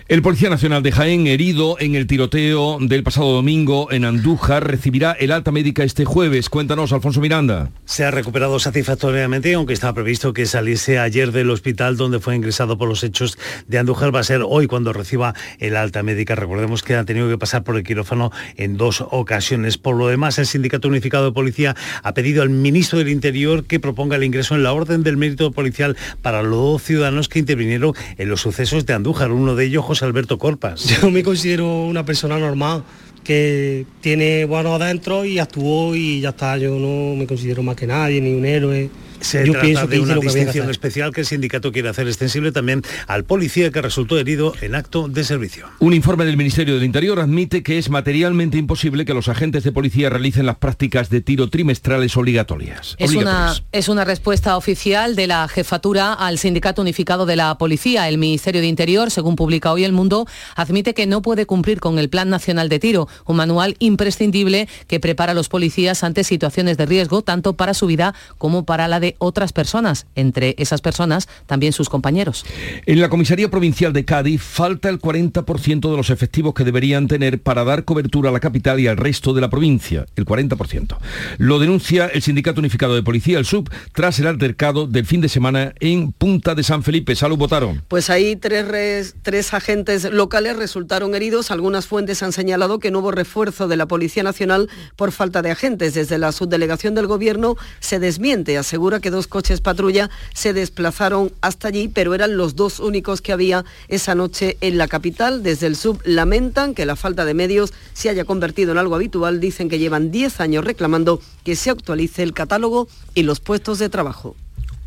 [0.09, 5.13] El Policía Nacional de Jaén, herido en el tiroteo del pasado domingo en Andújar, recibirá
[5.13, 6.49] el alta médica este jueves.
[6.49, 7.71] Cuéntanos, Alfonso Miranda.
[7.85, 12.79] Se ha recuperado satisfactoriamente, aunque estaba previsto que saliese ayer del hospital donde fue ingresado
[12.79, 14.15] por los hechos de Andújar.
[14.15, 16.35] Va a ser hoy cuando reciba el alta médica.
[16.35, 19.79] Recordemos que ha tenido que pasar por el quirófano en dos ocasiones.
[19.79, 23.81] Por lo demás, el Sindicato Unificado de Policía ha pedido al ministro del Interior que
[23.81, 27.94] proponga el ingreso en la orden del mérito policial para los dos ciudadanos que intervinieron
[28.16, 30.85] en los sucesos de Andújar, uno de ellos José Alberto Corpas.
[30.85, 32.85] Yo me considero una persona normal
[33.25, 37.87] que tiene bueno adentro y actuó y ya está, yo no me considero más que
[37.87, 38.90] nadie, ni un héroe.
[39.21, 43.25] Se Yo trata de una distinción especial que el sindicato quiere hacer extensible también al
[43.25, 45.67] policía que resultó herido en acto de servicio.
[45.81, 49.73] Un informe del Ministerio del Interior admite que es materialmente imposible que los agentes de
[49.73, 52.97] policía realicen las prácticas de tiro trimestrales obligatorias.
[52.99, 58.09] Es, una, es una respuesta oficial de la jefatura al Sindicato Unificado de la Policía.
[58.09, 61.99] El Ministerio de Interior, según publica hoy El Mundo, admite que no puede cumplir con
[61.99, 66.77] el Plan Nacional de Tiro, un manual imprescindible que prepara a los policías ante situaciones
[66.77, 71.29] de riesgo, tanto para su vida como para la de otras personas, entre esas personas
[71.47, 72.44] también sus compañeros.
[72.87, 77.40] En la Comisaría Provincial de Cádiz falta el 40% de los efectivos que deberían tener
[77.40, 80.97] para dar cobertura a la capital y al resto de la provincia, el 40%.
[81.38, 85.29] Lo denuncia el Sindicato Unificado de Policía, el SUB, tras el altercado del fin de
[85.29, 87.14] semana en Punta de San Felipe.
[87.14, 87.83] Salud, votaron.
[87.88, 91.51] Pues ahí tres, tres agentes locales resultaron heridos.
[91.51, 95.51] Algunas fuentes han señalado que no hubo refuerzo de la Policía Nacional por falta de
[95.51, 95.94] agentes.
[95.94, 101.69] Desde la subdelegación del Gobierno se desmiente, asegura que dos coches patrulla se desplazaron hasta
[101.69, 105.43] allí, pero eran los dos únicos que había esa noche en la capital.
[105.43, 109.41] Desde el sub lamentan que la falta de medios se haya convertido en algo habitual.
[109.41, 113.89] Dicen que llevan 10 años reclamando que se actualice el catálogo y los puestos de
[113.89, 114.37] trabajo.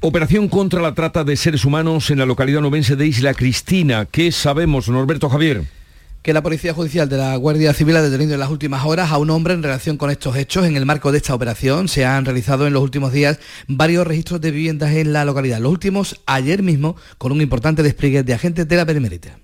[0.04, 4.06] Operación contra la trata de seres humanos en la localidad novense de Isla Cristina.
[4.06, 5.81] ¿Qué sabemos, Norberto Javier?
[6.21, 9.17] Que la Policía Judicial de la Guardia Civil ha detenido en las últimas horas a
[9.17, 10.65] un hombre en relación con estos hechos.
[10.65, 14.39] En el marco de esta operación se han realizado en los últimos días varios registros
[14.39, 15.60] de viviendas en la localidad.
[15.60, 19.38] Los últimos ayer mismo con un importante despliegue de agentes de la Benemérita.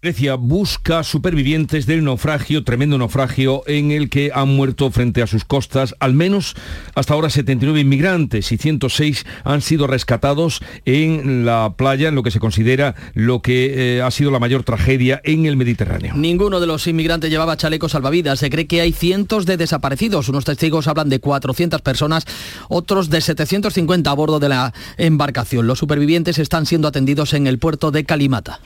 [0.00, 5.44] Grecia busca supervivientes del naufragio, tremendo naufragio, en el que han muerto frente a sus
[5.44, 6.54] costas al menos
[6.94, 12.30] hasta ahora 79 inmigrantes y 106 han sido rescatados en la playa, en lo que
[12.30, 16.14] se considera lo que eh, ha sido la mayor tragedia en el Mediterráneo.
[16.14, 18.38] Ninguno de los inmigrantes llevaba chalecos salvavidas.
[18.38, 20.28] Se cree que hay cientos de desaparecidos.
[20.28, 22.24] Unos testigos hablan de 400 personas,
[22.68, 25.66] otros de 750 a bordo de la embarcación.
[25.66, 28.60] Los supervivientes están siendo atendidos en el puerto de Kalimata.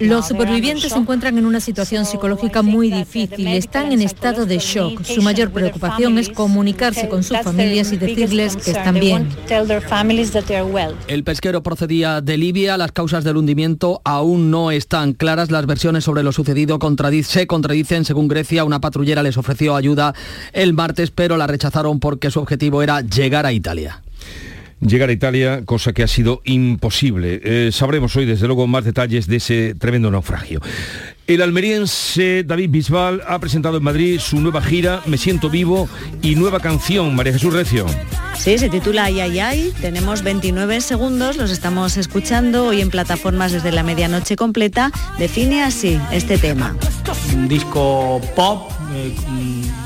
[0.00, 5.04] Los supervivientes se encuentran en una situación psicológica muy difícil, están en estado de shock.
[5.04, 9.28] Su mayor preocupación es comunicarse con sus familias y decirles que están bien.
[11.08, 16.04] El pesquero procedía de Libia, las causas del hundimiento aún no están claras, las versiones
[16.04, 16.78] sobre lo sucedido
[17.22, 20.14] se contradicen, según Grecia, una patrullera les ofreció ayuda
[20.52, 24.02] el martes, pero la rechazaron porque su objetivo era llegar a Italia
[24.80, 27.40] llegar a Italia, cosa que ha sido imposible.
[27.42, 30.60] Eh, sabremos hoy, desde luego, más detalles de ese tremendo naufragio.
[31.26, 35.88] El almeriense David Bisbal ha presentado en Madrid su nueva gira Me siento vivo
[36.22, 37.86] y nueva canción, María Jesús Recio.
[38.36, 39.72] Sí, se titula Ay, ay, ay.
[39.80, 44.90] Tenemos 29 segundos, los estamos escuchando hoy en plataformas desde la medianoche completa.
[45.18, 46.74] Define así este tema.
[47.32, 49.14] Un disco pop eh,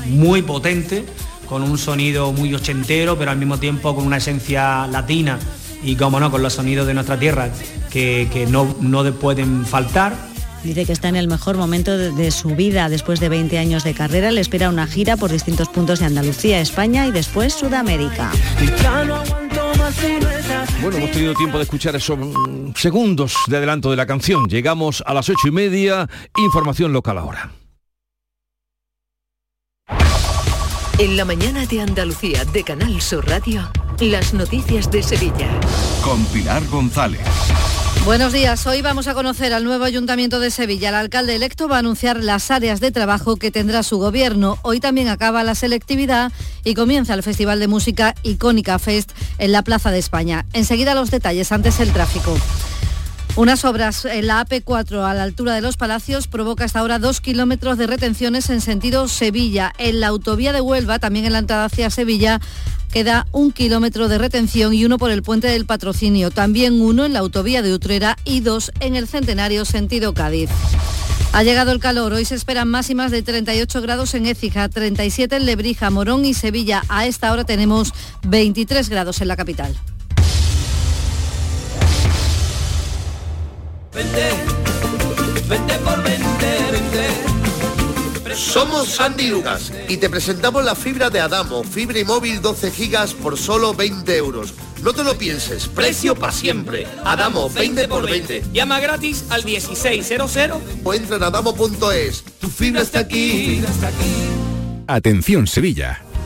[0.07, 1.05] muy potente
[1.47, 5.39] con un sonido muy ochentero, pero al mismo tiempo con una esencia latina
[5.83, 7.49] y, como no, con los sonidos de nuestra tierra
[7.91, 10.15] que, no, no pueden faltar.
[10.63, 12.89] Dice que está en el mejor momento de, su vida.
[12.89, 16.59] Después de 20 años de carrera, le espera una gira por distintos puntos de Andalucía,
[16.59, 18.31] España y después Sudamérica.
[20.81, 24.47] Bueno, hemos tenido tiempo de escuchar esos mm, segundos de adelanto de la canción.
[24.47, 26.09] Llegamos a las ocho y media.
[26.35, 27.51] Información local ahora.
[30.97, 35.49] En la mañana de Andalucía de Canal Sur Radio, las noticias de Sevilla.
[36.01, 37.19] Con Pilar González.
[38.05, 40.87] Buenos días, hoy vamos a conocer al nuevo Ayuntamiento de Sevilla.
[40.89, 44.57] El alcalde electo va a anunciar las áreas de trabajo que tendrá su gobierno.
[44.61, 46.31] Hoy también acaba la selectividad
[46.63, 50.45] y comienza el Festival de Música Icónica Fest en la Plaza de España.
[50.53, 52.37] Enseguida los detalles, antes el tráfico.
[53.37, 57.19] Unas obras en la AP4 a la altura de los Palacios provoca hasta ahora dos
[57.19, 59.73] kilómetros de retenciones en sentido Sevilla.
[59.77, 62.39] En la autovía de Huelva, también en la entrada hacia Sevilla,
[62.93, 66.31] queda un kilómetro de retención y uno por el puente del patrocinio.
[66.31, 70.49] También uno en la autovía de Utrera y dos en el Centenario sentido Cádiz.
[71.33, 75.45] Ha llegado el calor, hoy se esperan máximas de 38 grados en Écija, 37 en
[75.45, 76.83] Lebrija, Morón y Sevilla.
[76.87, 77.93] A esta hora tenemos
[78.23, 79.75] 23 grados en la capital.
[88.35, 93.13] Somos Sandy Lucas y te presentamos la fibra de Adamo, fibra y móvil 12 gigas
[93.13, 94.53] por solo 20 euros.
[94.81, 96.87] No te lo pienses, precio para siempre.
[97.03, 98.43] Adamo, 20 por 20.
[98.53, 100.37] Llama gratis al 1600
[100.83, 102.23] o entra en adamo.es.
[102.39, 103.61] Tu fibra está aquí.
[104.87, 106.04] Atención Sevilla.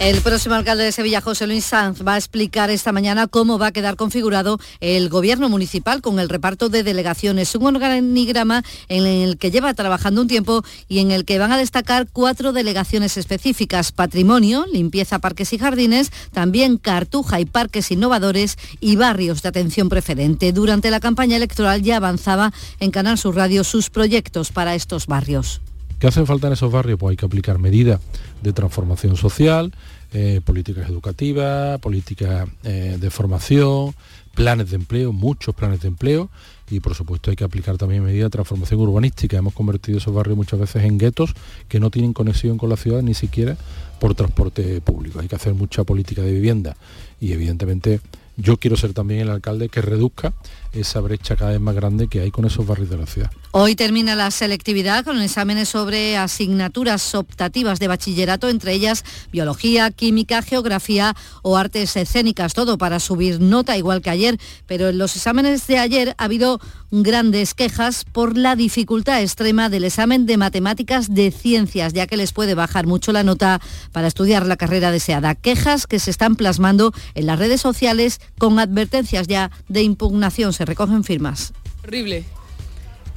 [0.00, 3.66] El próximo alcalde de Sevilla, José Luis Sanz, va a explicar esta mañana cómo va
[3.66, 9.36] a quedar configurado el gobierno municipal con el reparto de delegaciones, un organigrama en el
[9.36, 13.92] que lleva trabajando un tiempo y en el que van a destacar cuatro delegaciones específicas,
[13.92, 20.54] patrimonio, limpieza, parques y jardines, también cartuja y parques innovadores y barrios de atención preferente.
[20.54, 25.60] Durante la campaña electoral ya avanzaba en Canal Sur Radio sus proyectos para estos barrios.
[25.98, 26.98] ¿Qué hacen falta en esos barrios?
[26.98, 28.00] Pues hay que aplicar medidas
[28.42, 29.72] de transformación social,
[30.12, 33.94] eh, políticas educativas, políticas eh, de formación,
[34.34, 36.30] planes de empleo, muchos planes de empleo
[36.70, 39.36] y por supuesto hay que aplicar también medidas de transformación urbanística.
[39.36, 41.34] Hemos convertido esos barrios muchas veces en guetos
[41.68, 43.56] que no tienen conexión con la ciudad ni siquiera
[43.98, 45.20] por transporte público.
[45.20, 46.76] Hay que hacer mucha política de vivienda
[47.20, 48.00] y evidentemente
[48.40, 50.32] yo quiero ser también el alcalde que reduzca
[50.72, 53.30] esa brecha cada vez más grande que hay con esos barrios de la ciudad.
[53.50, 60.42] Hoy termina la selectividad con exámenes sobre asignaturas optativas de bachillerato, entre ellas biología, química,
[60.42, 65.66] geografía o artes escénicas, todo para subir nota igual que ayer, pero en los exámenes
[65.66, 71.30] de ayer ha habido grandes quejas por la dificultad extrema del examen de matemáticas de
[71.30, 73.60] ciencias, ya que les puede bajar mucho la nota
[73.92, 75.34] para estudiar la carrera deseada.
[75.34, 80.64] Quejas que se están plasmando en las redes sociales con advertencias ya de impugnación se
[80.64, 81.52] recogen firmas.
[81.84, 82.24] Horrible.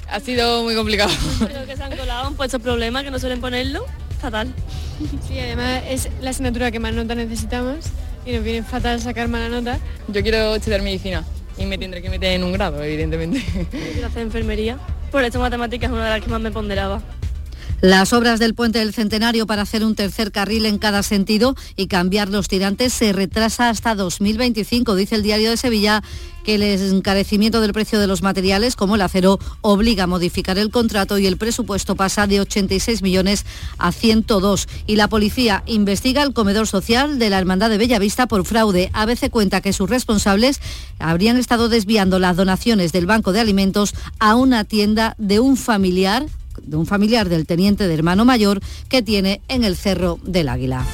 [0.09, 1.11] Ha sido muy complicado.
[1.39, 3.85] Creo que se han colado, han puesto problemas que no suelen ponerlo.
[4.21, 4.53] Fatal.
[5.27, 7.85] Sí, además es la asignatura que más nota necesitamos
[8.25, 9.79] y nos viene fatal sacar mala nota.
[10.07, 11.25] Yo quiero estudiar medicina
[11.57, 13.39] y me tendré que meter en un grado, evidentemente.
[14.05, 14.77] Hacer enfermería.
[15.11, 17.01] Por eso matemáticas es una de las que más me ponderaba.
[17.83, 21.87] Las obras del puente del Centenario para hacer un tercer carril en cada sentido y
[21.87, 26.01] cambiar los tirantes se retrasa hasta 2025, dice el diario de Sevilla
[26.45, 30.69] que el encarecimiento del precio de los materiales, como el acero, obliga a modificar el
[30.69, 33.45] contrato y el presupuesto pasa de 86 millones
[33.77, 34.69] a 102.
[34.87, 38.91] Y la policía investiga el comedor social de la Hermandad de Bellavista por fraude.
[38.93, 40.61] A veces cuenta que sus responsables
[40.99, 46.27] habrían estado desviando las donaciones del Banco de Alimentos a una tienda de un familiar
[46.63, 50.85] de un familiar del teniente de hermano mayor que tiene en el Cerro del Águila.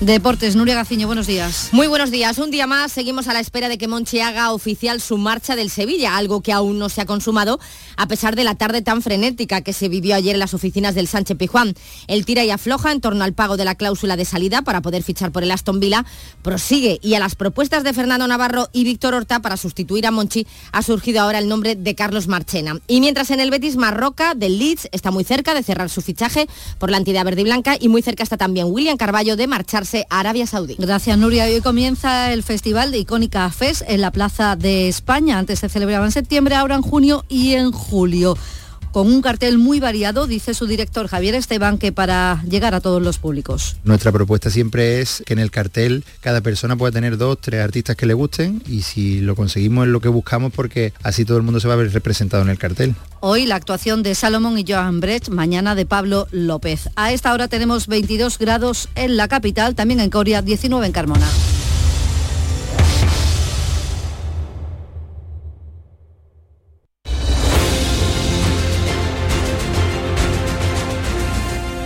[0.00, 1.68] Deportes, Nuria Gaciño, buenos días.
[1.72, 2.38] Muy buenos días.
[2.38, 5.68] Un día más seguimos a la espera de que Monchi haga oficial su marcha del
[5.68, 7.60] Sevilla, algo que aún no se ha consumado
[7.98, 11.06] a pesar de la tarde tan frenética que se vivió ayer en las oficinas del
[11.06, 11.74] Sánchez Pijuán.
[12.06, 15.02] El tira y afloja en torno al pago de la cláusula de salida para poder
[15.02, 16.06] fichar por el Aston Villa
[16.40, 20.46] prosigue y a las propuestas de Fernando Navarro y Víctor Horta para sustituir a Monchi
[20.72, 22.80] ha surgido ahora el nombre de Carlos Marchena.
[22.86, 26.48] Y mientras en el Betis Marroca del Leeds está muy cerca de cerrar su fichaje
[26.78, 29.89] por la entidad verde y blanca y muy cerca está también William Carballo de marcharse
[30.08, 30.76] Arabia Saudí.
[30.78, 31.44] Gracias Nuria.
[31.44, 35.38] Hoy comienza el Festival de Icónica FES en la Plaza de España.
[35.38, 38.36] Antes se celebraba en septiembre, ahora en junio y en julio
[38.92, 43.02] con un cartel muy variado, dice su director Javier Esteban, que para llegar a todos
[43.02, 43.76] los públicos.
[43.84, 47.96] Nuestra propuesta siempre es que en el cartel cada persona pueda tener dos, tres artistas
[47.96, 51.42] que le gusten y si lo conseguimos es lo que buscamos porque así todo el
[51.42, 52.94] mundo se va a ver representado en el cartel.
[53.20, 56.88] Hoy la actuación de Salomón y Joan Brecht, mañana de Pablo López.
[56.96, 61.26] A esta hora tenemos 22 grados en la capital, también en Coria, 19 en Carmona.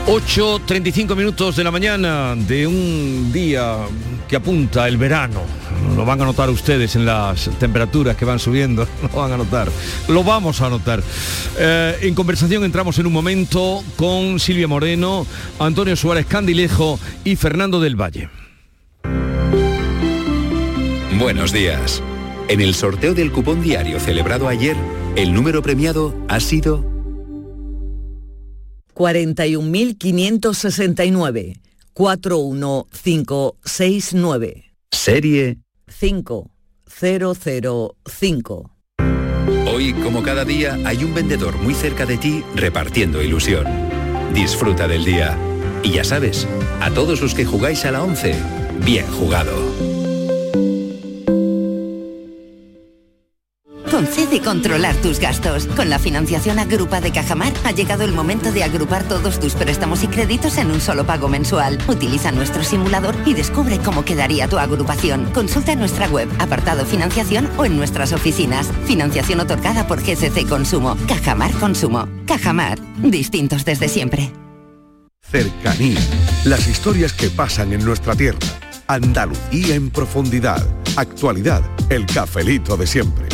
[0.06, 3.78] 8.35 minutos de la mañana de un día
[4.28, 5.40] que apunta el verano.
[5.96, 9.70] Lo van a notar ustedes en las temperaturas que van subiendo, lo van a notar.
[10.08, 11.02] Lo vamos a notar.
[11.58, 15.26] Eh, en conversación entramos en un momento con Silvia Moreno,
[15.58, 18.28] Antonio Suárez Candilejo y Fernando del Valle.
[21.18, 22.02] Buenos días.
[22.48, 24.76] En el sorteo del cupón diario celebrado ayer,
[25.16, 26.93] el número premiado ha sido
[28.94, 31.60] 41.569.
[31.92, 34.64] 41569.
[34.90, 38.70] Serie 5005.
[39.66, 43.66] Hoy, como cada día, hay un vendedor muy cerca de ti repartiendo ilusión.
[44.32, 45.36] Disfruta del día.
[45.82, 46.48] Y ya sabes,
[46.80, 48.34] a todos los que jugáis a la 11,
[48.84, 49.93] bien jugado.
[53.94, 55.66] Concede controlar tus gastos.
[55.66, 60.02] Con la financiación Agrupa de Cajamar ha llegado el momento de agrupar todos tus préstamos
[60.02, 61.78] y créditos en un solo pago mensual.
[61.86, 65.30] Utiliza nuestro simulador y descubre cómo quedaría tu agrupación.
[65.32, 68.68] Consulta nuestra web, apartado financiación o en nuestras oficinas.
[68.84, 70.96] Financiación otorgada por GCC Consumo.
[71.06, 72.08] Cajamar Consumo.
[72.26, 72.80] Cajamar.
[72.96, 74.32] Distintos desde siempre.
[75.20, 76.00] Cercanía.
[76.44, 78.40] Las historias que pasan en nuestra tierra.
[78.88, 80.66] Andalucía en profundidad.
[80.96, 81.62] Actualidad.
[81.90, 83.33] El cafelito de siempre.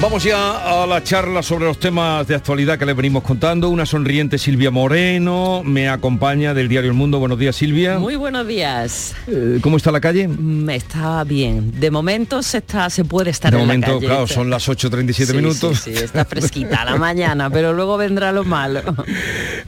[0.00, 3.68] Vamos ya a la charla sobre los temas de actualidad que le venimos contando.
[3.68, 7.18] Una sonriente Silvia Moreno me acompaña del diario El Mundo.
[7.18, 7.98] Buenos días, Silvia.
[7.98, 9.16] Muy buenos días.
[9.26, 10.28] Eh, ¿Cómo está la calle?
[10.28, 11.80] Me está bien.
[11.80, 14.06] De momento se está, se puede estar de en momento, la calle.
[14.06, 15.80] claro, son las 8.37 minutos.
[15.80, 18.80] Sí, sí, está fresquita la mañana, pero luego vendrá lo malo.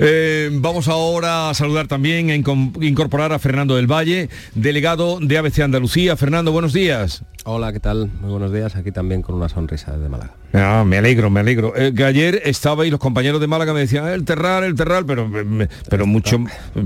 [0.03, 5.37] Eh, vamos ahora a saludar también, a incom- incorporar a Fernando del Valle, delegado de
[5.37, 6.17] ABC Andalucía.
[6.17, 7.23] Fernando, buenos días.
[7.45, 8.11] Hola, ¿qué tal?
[8.21, 8.77] Muy buenos días.
[8.77, 10.35] Aquí también con una sonrisa desde Málaga.
[10.53, 11.73] Ah, me alegro, me alegro.
[11.77, 14.75] Eh, que ayer estaba y los compañeros de Málaga me decían, "Ah, el terral, el
[14.75, 15.31] terral, pero,
[15.89, 16.39] pero mucho,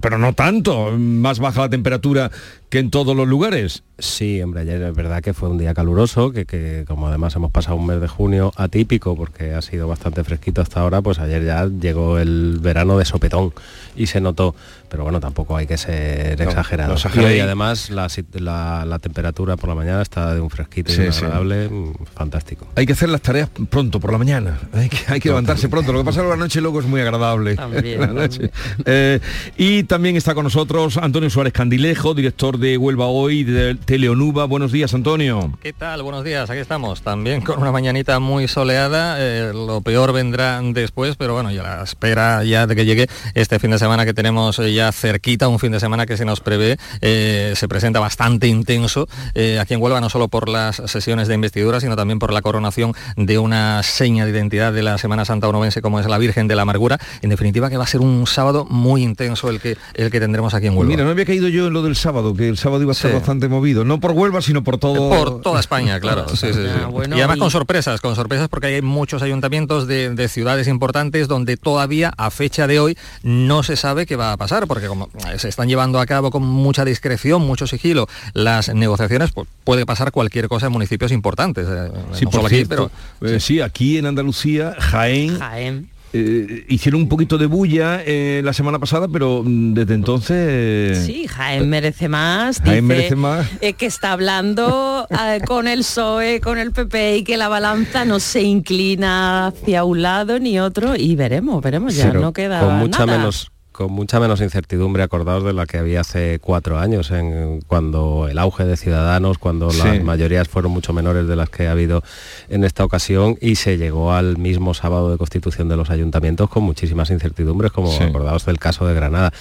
[0.02, 0.90] pero no tanto.
[0.98, 2.30] Más baja la temperatura
[2.68, 3.82] que en todos los lugares.
[3.98, 7.52] Sí, hombre, ayer es verdad que fue un día caluroso, que, que como además hemos
[7.52, 11.44] pasado un mes de junio atípico porque ha sido bastante fresquito hasta ahora, pues ayer
[11.44, 13.52] ya llegó el verano de sopetón
[13.96, 14.54] y se notó.
[14.90, 16.96] Pero bueno, tampoco hay que ser No, exagerado.
[17.14, 20.94] no y además la, la- la temperatura por la mañana está de un fresquito y
[20.96, 21.24] Sí, un sí.
[21.24, 22.66] agradable mm, fantástico.
[22.74, 24.58] Hay que hacer las tareas pronto, por la mañana.
[24.72, 25.92] Hay que, hay que levantarse pronto.
[25.92, 27.54] Lo que pasa es que la noche luego es muy agradable.
[27.98, 28.50] La noche.
[28.84, 29.20] Eh,
[29.56, 34.46] y también está con nosotros Antonio Suárez Candilejo, director de Huelva Hoy, de Teleonuba.
[34.46, 35.52] Buenos días, Antonio.
[35.62, 36.02] ¿Qué tal?
[36.02, 37.02] Buenos días, aquí estamos.
[37.02, 39.16] También con una mañanita muy soleada.
[39.18, 43.58] eh, lo peor vendrá después, pero bueno, ya la espera ya de que llegue este
[43.58, 46.40] fin de semana que tenemos eh, ya cerquita, un fin de semana que se nos
[46.40, 51.28] prevé, eh, se presenta bastante intenso eh, aquí en Huelva, no solo por las sesiones
[51.28, 55.24] de investidura, sino también por la coronación de una seña de identidad de la Semana
[55.24, 56.98] Santa onubense como es la Virgen de la Amargura.
[57.22, 60.54] En definitiva, que va a ser un sábado muy intenso el que, el que tendremos
[60.54, 60.90] aquí en Huelva.
[60.90, 63.08] Mira, no había caído yo en lo del sábado, que el sábado iba a Sí.
[63.08, 63.84] bastante movido.
[63.84, 65.08] No por Huelva, sino por todo...
[65.10, 66.26] Por toda España, claro.
[66.28, 66.60] Sí, sí, sí.
[66.82, 70.28] Ah, bueno, y además y- con sorpresas, con sorpresas porque hay muchos ayuntamientos de, de
[70.28, 74.66] ciudades importantes donde todavía a fecha de hoy no se sabe qué va a pasar,
[74.66, 79.32] porque como eh, se están llevando a cabo con mucha discreción, mucho sigilo las negociaciones,
[79.32, 81.66] pues puede pasar cualquier cosa en municipios importantes.
[81.68, 82.90] eh, Sí, no por solo aquí, pero
[83.22, 88.78] eh, sí, aquí en Andalucía, Jaén, eh, hicieron un poquito de bulla eh, la semana
[88.78, 91.04] pasada, pero mm, desde entonces...
[91.04, 92.60] Sí, Jaén merece más.
[92.60, 93.46] Jaén dice, merece más.
[93.60, 98.04] eh, que está hablando eh, con el PSOE, con el PP y que la balanza
[98.04, 102.60] no se inclina hacia un lado ni otro y veremos, veremos, ya Pero no queda
[102.60, 103.18] con mucha nada.
[103.18, 108.28] menos con mucha menos incertidumbre acordados de la que había hace cuatro años en cuando
[108.30, 109.78] el auge de ciudadanos cuando Sí.
[109.84, 112.04] las mayorías fueron mucho menores de las que ha habido
[112.48, 116.62] en esta ocasión y se llegó al mismo sábado de constitución de los ayuntamientos con
[116.62, 118.04] muchísimas incertidumbres como Sí.
[118.04, 119.32] acordados del caso de Granada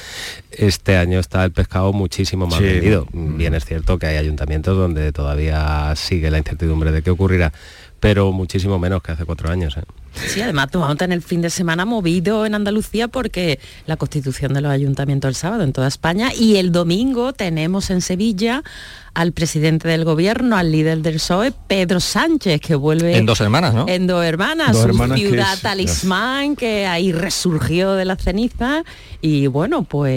[0.50, 2.64] este año está el pescado muchísimo más Sí.
[2.66, 7.54] vendido bien es cierto que hay ayuntamientos donde todavía sigue la incertidumbre de qué ocurrirá
[8.04, 9.84] pero muchísimo menos que hace cuatro años ¿eh?
[10.28, 14.54] Sí, además vamos a tener el fin de semana movido en Andalucía porque la constitución
[14.54, 18.62] de los ayuntamientos el sábado en toda España y el domingo tenemos en Sevilla
[19.14, 23.74] al presidente del gobierno, al líder del PSOE, Pedro Sánchez, que vuelve en dos hermanas,
[23.74, 23.86] ¿no?
[23.88, 28.22] en Dos Hermanas, Dos su Hermanas, que ciudad es- talismán, que ahí resurgió de las
[28.24, 28.84] cenizas
[29.22, 30.12] y bueno, pues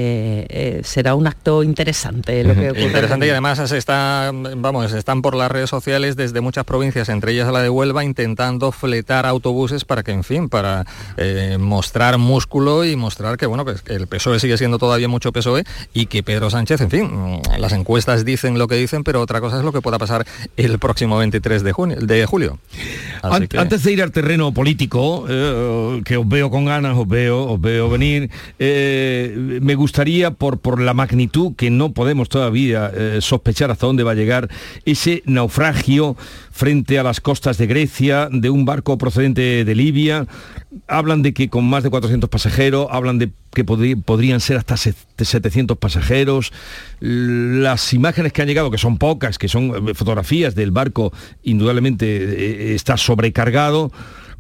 [0.49, 2.84] eh, será un acto interesante lo que ocurre.
[2.84, 7.32] Interesante y además se está, vamos, están por las redes sociales desde muchas provincias, entre
[7.32, 10.84] ellas la de Huelva, intentando fletar autobuses para que, en fin, para
[11.18, 15.32] eh, mostrar músculo y mostrar que, bueno, pues que el PSOE sigue siendo todavía mucho
[15.32, 19.41] PSOE y que Pedro Sánchez, en fin, las encuestas dicen lo que dicen, pero otra
[19.41, 20.26] cosa es lo que pueda pasar
[20.57, 22.59] el próximo 23 de, junio, de julio.
[23.49, 27.45] Que- Antes de ir al terreno político, eh, que os veo con ganas, os veo,
[27.53, 33.18] os veo venir, eh, me gustaría, por, por la magnitud que no podemos todavía eh,
[33.20, 34.49] sospechar hasta dónde va a llegar,
[34.84, 36.16] ese naufragio
[36.57, 40.27] frente a las costas de Grecia, de un barco procedente de Libia.
[40.89, 44.95] Hablan de que con más de 400 pasajeros, hablan de que podrían ser hasta se-
[45.21, 46.53] 700 pasajeros.
[47.01, 52.07] Las imágenes que han llegado, que son pocas, que son eh, fotografías del barco, indudablemente
[52.07, 53.93] eh, está sobrecargado.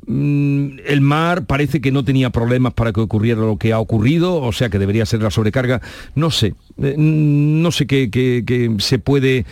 [0.06, 4.36] Mm, El mar parece que no tenía problemas para que ocurriera lo que ha ocurrido,
[4.40, 5.80] o sea que debería ser la sobrecarga.
[6.14, 9.44] No sé, no sé qué, qué- qué se puede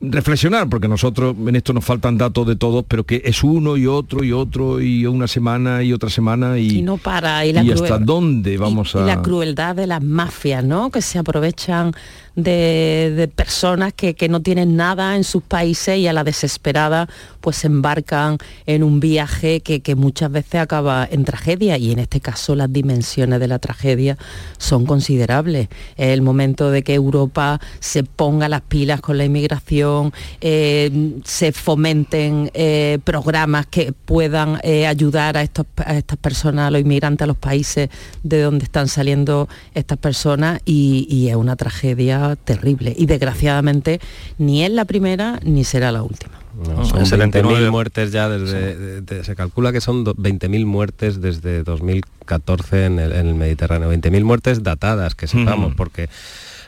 [0.00, 3.86] reflexionar, porque nosotros en esto nos faltan datos de todos, pero que es uno y
[3.86, 7.62] otro y otro y una semana y otra semana y, Y no para, y la
[7.62, 9.02] y hasta dónde vamos y a...
[9.02, 10.90] la crueldad de las mafias, ¿no?
[10.90, 11.92] Que se aprovechan
[12.34, 17.08] de, de personas que, que no tienen nada en sus países y a la desesperada
[17.40, 22.00] pues se embarcan en un viaje que, que muchas veces acaba en tragedia y en
[22.00, 24.18] este caso las dimensiones de la tragedia
[24.58, 25.68] son considerables.
[25.96, 31.52] Es el momento de que Europa se ponga las pilas con la inmigración, eh, se
[31.52, 37.24] fomenten eh, programas que puedan eh, ayudar a, estos, a estas personas, a los inmigrantes,
[37.24, 37.88] a los países
[38.22, 42.94] de donde están saliendo estas personas y, y es una tragedia terrible.
[42.96, 44.00] Y desgraciadamente
[44.38, 46.32] ni es la primera ni será la última.
[46.56, 51.20] No, son 20.000 muertes ya desde, de- de- se calcula que son do- 20.000 muertes
[51.20, 56.08] desde 2014 en el, en el Mediterráneo, 20.000 muertes datadas, que sepamos, porque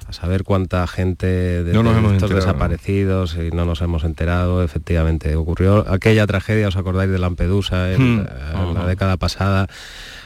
[0.08, 2.46] a saber cuánta gente de, No nos de hemos estos enterado.
[2.52, 5.36] desaparecidos y no nos hemos enterado, efectivamente.
[5.36, 8.26] Ocurrió aquella tragedia, ¿os acordáis de Lampedusa en, Hmm.
[8.68, 9.68] en la década pasada?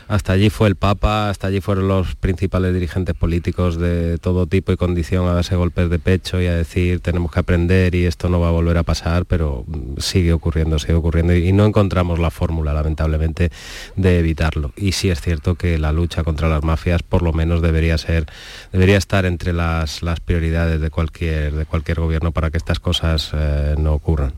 [0.09, 4.73] Hasta allí fue el Papa, hasta allí fueron los principales dirigentes políticos de todo tipo
[4.73, 8.29] y condición a darse golpes de pecho y a decir tenemos que aprender y esto
[8.29, 12.19] no va a volver a pasar, pero mm, sigue ocurriendo, sigue ocurriendo y no encontramos
[12.19, 13.51] la fórmula, lamentablemente,
[13.97, 14.73] de evitarlo.
[14.77, 18.27] Y sí es cierto que la lucha contra las mafias por lo menos debería ser,
[18.73, 23.31] debería estar entre las, las prioridades de cualquier, de cualquier gobierno para que estas cosas
[23.35, 24.33] eh, no ocurran.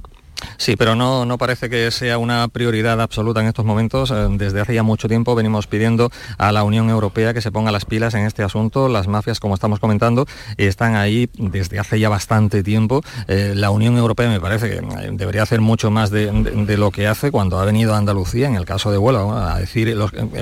[0.57, 4.11] Sí, pero no, no parece que sea una prioridad absoluta en estos momentos.
[4.11, 7.73] Eh, Desde hace ya mucho tiempo venimos pidiendo a la Unión Europea que se ponga
[7.73, 8.89] las pilas en este asunto.
[8.89, 10.27] Las mafias, como estamos comentando,
[10.57, 13.03] están ahí desde hace ya bastante tiempo.
[13.29, 16.33] Eh, la Unión Europea me parece que eh, debería hacer mucho más de,
[16.77, 19.97] lo que hace cuando ha venido a Andalucía, en el caso de Huelva, a decir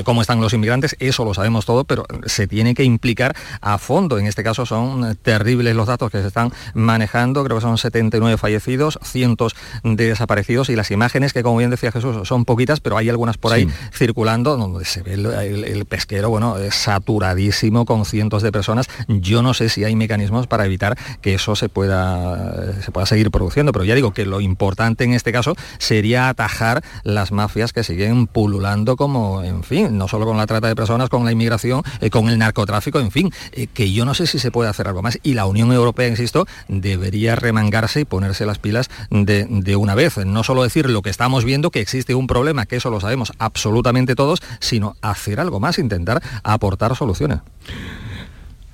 [0.05, 0.97] cómo están los inmigrantes.
[0.99, 4.18] Eso lo sabemos todo, pero se tiene que implicar a fondo.
[4.18, 7.45] En este caso son terribles los datos que se están manejando.
[7.45, 11.90] Creo que son 79 fallecidos, cientos de desaparecidos y las imágenes que, como bien decía
[11.92, 13.70] Jesús, son poquitas, pero hay algunas por ahí Sí.
[13.92, 18.86] circulando donde se ve el, el- el pesquero, bueno, es saturadísimo con cientos de personas.
[19.08, 23.30] Yo no sé si hay mecanismos para evitar que eso se pueda, se pueda seguir
[23.30, 27.84] produciendo, pero ya digo que lo importante en este caso sería atajar las mafias que
[27.84, 31.82] siguen pululando como, en fin, no solo con la trata de personas, con la inmigración,
[32.00, 34.88] eh, con el narcotráfico, en fin, eh, que yo no sé si se puede hacer
[34.88, 35.18] algo más.
[35.22, 40.18] Y la Unión Europea, insisto, debería remangarse y ponerse las pilas de, de una vez.
[40.18, 43.32] No solo decir lo que estamos viendo, que existe un problema, que eso lo sabemos
[43.38, 47.40] absolutamente todos, sino hacer algo más, intentar aportar soluciones.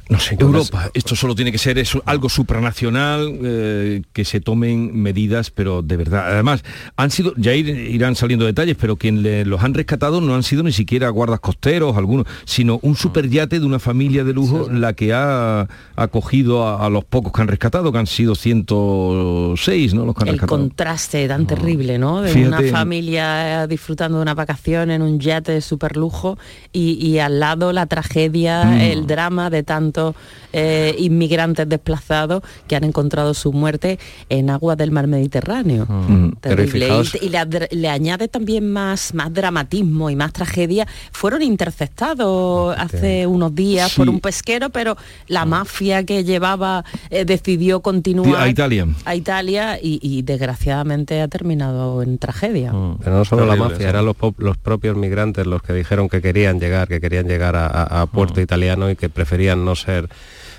[0.09, 5.01] No sé, Europa, esto solo tiene que ser eso, algo supranacional, eh, que se tomen
[5.03, 6.33] medidas, pero de verdad.
[6.33, 6.65] Además,
[6.97, 10.43] han sido, ya ir- irán saliendo detalles, pero quien le- los han rescatado no han
[10.43, 14.95] sido ni siquiera guardas costeros, algunos, sino un superyate de una familia de lujo la
[14.95, 20.05] que ha acogido a, a los pocos que han rescatado, que han sido 106, ¿no?
[20.05, 20.59] Los que han el rescatado.
[20.61, 22.23] contraste tan terrible, ¿no?
[22.23, 22.49] De Fíjate.
[22.69, 26.39] una familia disfrutando de una vacación en un yate de super lujo
[26.73, 28.81] y, y al lado la tragedia, Mm.
[28.81, 29.63] el drama de
[29.99, 30.15] tantos
[30.53, 33.99] eh, inmigrantes desplazados que han encontrado su muerte
[34.31, 35.85] en aguas del mar Mediterráneo.
[35.87, 36.29] Mm.
[36.29, 36.89] Y Terrible.
[37.21, 40.87] Y, y le, añade también más, más dramatismo y más tragedia.
[41.13, 44.97] Fueron interceptados hace unos días por un pesquero, pero
[45.27, 48.87] la mafia que llevaba eh, decidió continuar A Italia.
[49.05, 52.73] a Italia y, y desgraciadamente ha terminado en tragedia.
[53.03, 53.85] Pero no solo la mafia, sí.
[53.85, 54.17] eran los,
[54.63, 58.41] propios migrantes los que dijeron que querían llegar, que querían llegar a, a- a puerto
[58.41, 59.88] italiano y que preferían no ser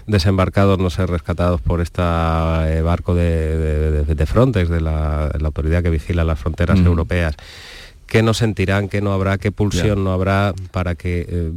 [0.07, 5.83] desembarcados, no ser rescatados por este barco de, de- de- de Frontex, de la, autoridad
[5.83, 6.87] que vigila las fronteras Mm.
[6.87, 7.35] europeas.
[8.07, 11.51] ¿Qué no sentirán, qué no habrá, qué pulsión no habrá para que eh,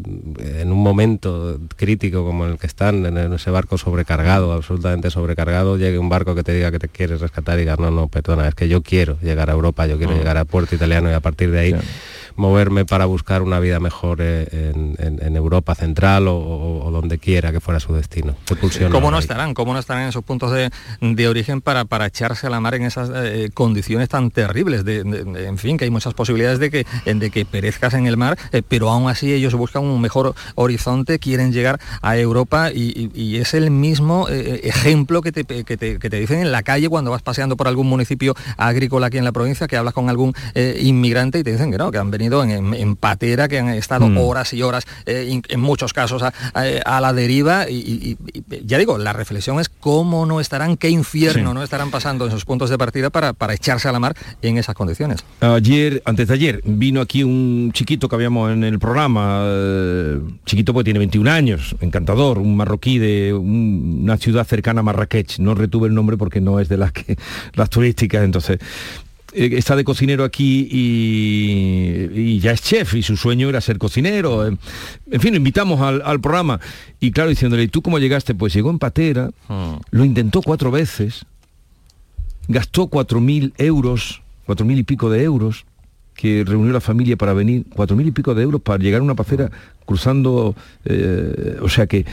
[0.61, 5.99] en un momento crítico como el que están, en ese barco sobrecargado, absolutamente sobrecargado, llegue
[5.99, 8.55] un barco que te diga que te quieres rescatar y digas, no, no, perdona, es
[8.55, 10.18] que yo quiero llegar a Europa, yo quiero Mm.
[10.18, 11.75] llegar a puerto italiano y a partir de ahí.
[12.37, 16.91] Moverme para buscar una vida mejor eh, en, en- en Europa central o, o- o
[16.91, 18.35] donde quiera que fuera su destino.
[18.47, 19.55] ¿Qué pulsión ¿Cómo no estarán?
[19.55, 20.70] ¿Cómo no estarán en esos puntos de,
[21.01, 24.85] de origen para, para echarse a la mar en esas eh, condiciones tan terribles?
[24.85, 28.39] De, en fin, que hay muchas posibilidades de que, de que perezcas en el mar,
[28.53, 33.20] eh, pero aún así ellos buscan un mejor horizonte, quieren llegar a Europa y, y-
[33.22, 36.62] y es el mismo eh, ejemplo que te, que, te, que te dicen en la
[36.62, 40.09] calle cuando vas paseando por algún municipio agrícola aquí en la provincia, que hablas con
[40.09, 40.35] algún
[40.80, 43.68] inmigrante y te dicen que no, que han venido en, en- en patera, que han
[43.70, 44.18] estado Mm.
[44.18, 48.16] horas y horas, eh, in- en muchos casos a, a- a la deriva y, y-
[48.35, 51.55] y- y ya digo, la reflexión es cómo no estarán, qué infierno Sí.
[51.55, 54.59] no estarán pasando en sus puntos de partida para, para echarse a la mar en
[54.59, 55.25] esas condiciones.
[55.41, 60.73] Ayer, antes de ayer, vino aquí un chiquito que habíamos en el programa, eh, chiquito
[60.73, 65.39] porque tiene 21 años, encantador, un marroquí de un- una ciudad cercana a Marrakech.
[65.39, 67.16] No retuve el nombre porque no es de las que
[67.55, 73.16] las turísticas, entonces eh, está de cocinero aquí y, y ya es chef y su
[73.16, 74.47] sueño era ser cocinero.
[74.47, 74.57] eh.
[75.11, 76.61] En fin, lo invitamos al, al programa
[77.01, 78.35] y claro, diciéndole, ¿y tú cómo llegaste?
[78.35, 79.30] Pues llegó en patera,
[79.91, 81.24] lo intentó cuatro veces,
[82.49, 85.64] gastó cuatro mil euros, cuatro mil y pico de euros,
[86.14, 89.05] que reunió la familia para venir, cuatro mil y pico de euros para llegar a
[89.05, 89.51] una pacera
[89.87, 90.55] cruzando,
[90.85, 92.05] eh, o sea que...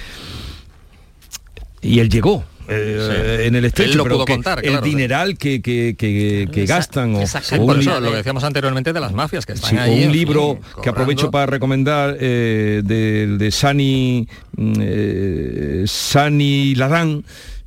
[1.81, 2.43] Y él llegó.
[2.69, 3.47] Eh, Sí.
[3.47, 6.47] en el estrecho Él lo pero pudo que contar, el claro, dineral que, que- que-
[6.51, 8.99] que Esa- gastan o, Sí, o por un eso, li- lo que decíamos anteriormente de
[8.99, 9.97] las mafias que están Sí, o ahí.
[9.99, 17.23] un en libro que aprovecho para recomendar eh, de, de Sani mm, eh, Sani Ladán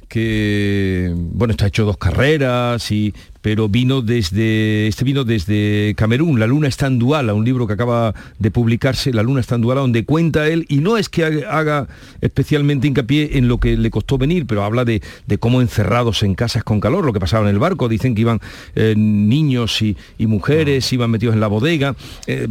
[0.08, 6.38] que bueno está hecho dos carreras y pero vino desde este vino desde Camerún.
[6.40, 9.60] La luna está en Duala un libro que acaba de publicarse La luna está en
[9.62, 11.88] Duala donde cuenta él y no es que haga-
[12.20, 16.34] especialmente hincapié en lo que le costó venir pero habla de, de cómo encerrados en
[16.34, 18.40] casas con calor lo que pasaba en el barco dicen que iban
[18.76, 21.96] eh, niños y, y mujeres iban metidos en la bodega
[22.28, 22.46] eh,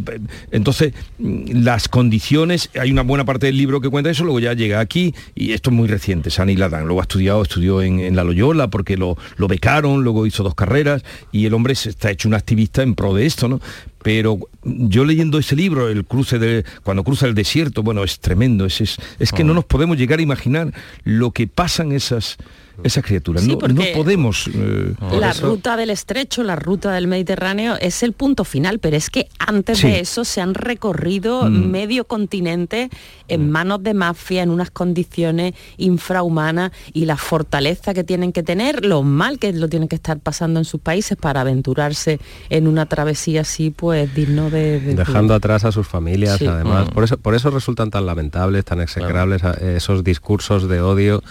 [0.50, 4.52] entonces mm, las condiciones hay una buena parte del libro que cuenta eso luego ya
[4.52, 8.14] llega aquí y esto es muy reciente Sani Ladan luego ha estudiado estudió en, en
[8.14, 10.81] la Loyola porque lo, lo becaron luego hizo dos carreras
[11.30, 13.60] y el hombre se está hecho un activista en pro de esto no
[14.02, 18.66] pero yo leyendo ese libro el cruce de cuando cruza el desierto bueno es tremendo
[18.66, 20.72] es, es, es que no nos podemos llegar a imaginar
[21.04, 22.38] lo que pasan esas
[22.82, 23.42] esas criaturas.
[23.44, 24.48] Sí, no, no podemos...
[24.52, 29.10] eh, La ruta del estrecho, la ruta del Mediterráneo es el punto final, pero es
[29.10, 29.88] que antes Sí.
[29.88, 31.70] de eso se han recorrido Mm.
[31.70, 32.90] medio continente
[33.28, 38.84] en manos de mafia, en unas condiciones infrahumanas y la fortaleza que tienen que tener,
[38.84, 42.18] lo mal que lo tienen que estar pasando en sus países para aventurarse
[42.50, 44.80] en una travesía así, pues digno de...
[44.80, 46.46] de- dejando atrás a sus familias Sí.
[46.46, 46.90] además Mm.
[46.94, 51.22] por eso por eso resultan tan lamentables tan execrables esos discursos de odio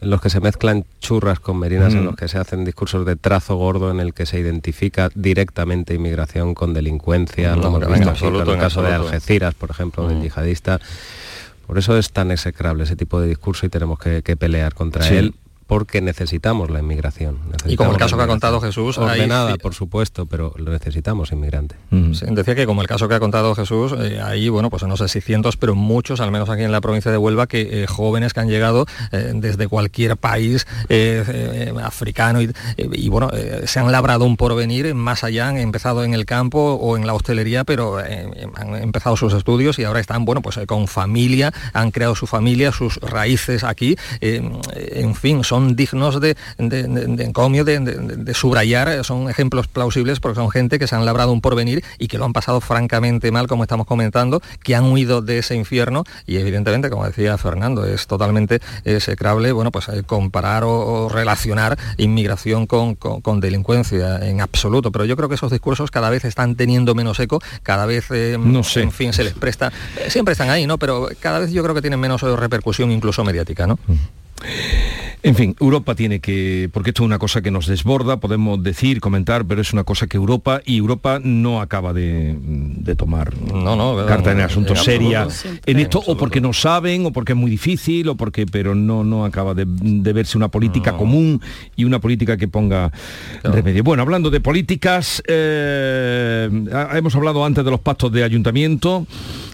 [0.00, 2.06] en los que se mezclan churras con merinas, en Mm.
[2.06, 6.54] los que se hacen discursos de trazo gordo, en el que se identifica directamente inmigración
[6.54, 8.92] con delincuencia, No, lo hemos en absoluto, con el en caso de.
[8.94, 10.80] Algeciras, por ejemplo, del yihadista.
[11.66, 15.04] Por eso es tan execrable ese tipo de discurso y tenemos que, que pelear contra
[15.04, 15.14] Sí.
[15.16, 15.34] él
[15.70, 17.38] porque necesitamos la inmigración.
[17.64, 20.72] Y como el caso que ha contado Jesús, hay Ordenada, ci- por supuesto, pero lo
[20.72, 21.76] necesitamos inmigrante.
[22.12, 24.96] Sí, decía que como el caso que ha contado Jesús, eh, ahí, bueno, pues no
[24.96, 27.86] sé si cientos, pero muchos, al menos aquí en la provincia de Huelva, que eh,
[27.86, 32.46] jóvenes que han llegado eh, desde cualquier país eh, eh, africano y,
[32.76, 36.24] eh, y, bueno, eh, se han labrado un porvenir más allá, han empezado en el
[36.26, 40.42] campo o en la hostelería, pero eh, han empezado sus estudios y ahora están, bueno,
[40.42, 44.42] pues eh, con familia, han creado su familia, sus raíces aquí, eh,
[44.74, 50.36] en fin, son dignos de, de, de- de encomio, de, subrayar, son ejemplos plausibles porque
[50.36, 53.46] son gente que se han labrado un porvenir y que lo han pasado francamente mal,
[53.46, 58.06] como estamos comentando, que han huido de ese infierno y evidentemente, como decía Fernando, es
[58.06, 64.40] totalmente execrable, bueno, pues eh, comparar o, o relacionar inmigración con, con- con delincuencia en
[64.40, 68.06] absoluto, pero yo creo que esos discursos cada vez están teniendo menos eco, cada vez,
[68.10, 68.82] eh, No sé.
[68.82, 70.78] en fin, se les presta, eh, siempre están ahí, ¿no?
[70.78, 73.78] Pero cada vez yo creo que tienen menos repercusión incluso mediática, ¿no?
[75.22, 79.00] En fin, Europa tiene que, porque esto es una cosa que nos desborda, podemos decir,
[79.00, 83.76] comentar, pero es una cosa que Europa y Europa no acaba de, de tomar no,
[83.76, 85.30] no, carta en el en asunto absoluto.
[85.30, 88.74] seria en esto, o porque no saben, o porque es muy difícil, o porque, pero
[88.74, 91.42] no, no acaba de, de verse una política común
[91.76, 92.90] y una política que ponga
[93.42, 93.84] remedio.
[93.84, 96.48] Bueno, hablando de políticas, eh,
[96.94, 99.06] hemos hablado antes de los pactos de ayuntamiento.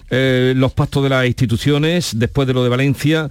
[0.09, 3.29] Eh, los pactos de las instituciones, después de lo de Valencia,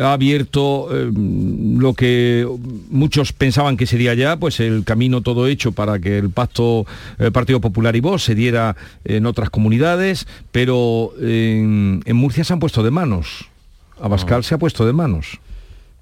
[0.00, 2.46] ha abierto eh, lo que
[2.90, 6.86] muchos pensaban que sería ya, pues el camino todo hecho para que el pacto
[7.18, 12.52] eh, Partido Popular y Vox se diera en otras comunidades, pero en, en Murcia se
[12.52, 13.46] han puesto de manos.
[14.00, 15.38] Abascal se ha puesto de manos.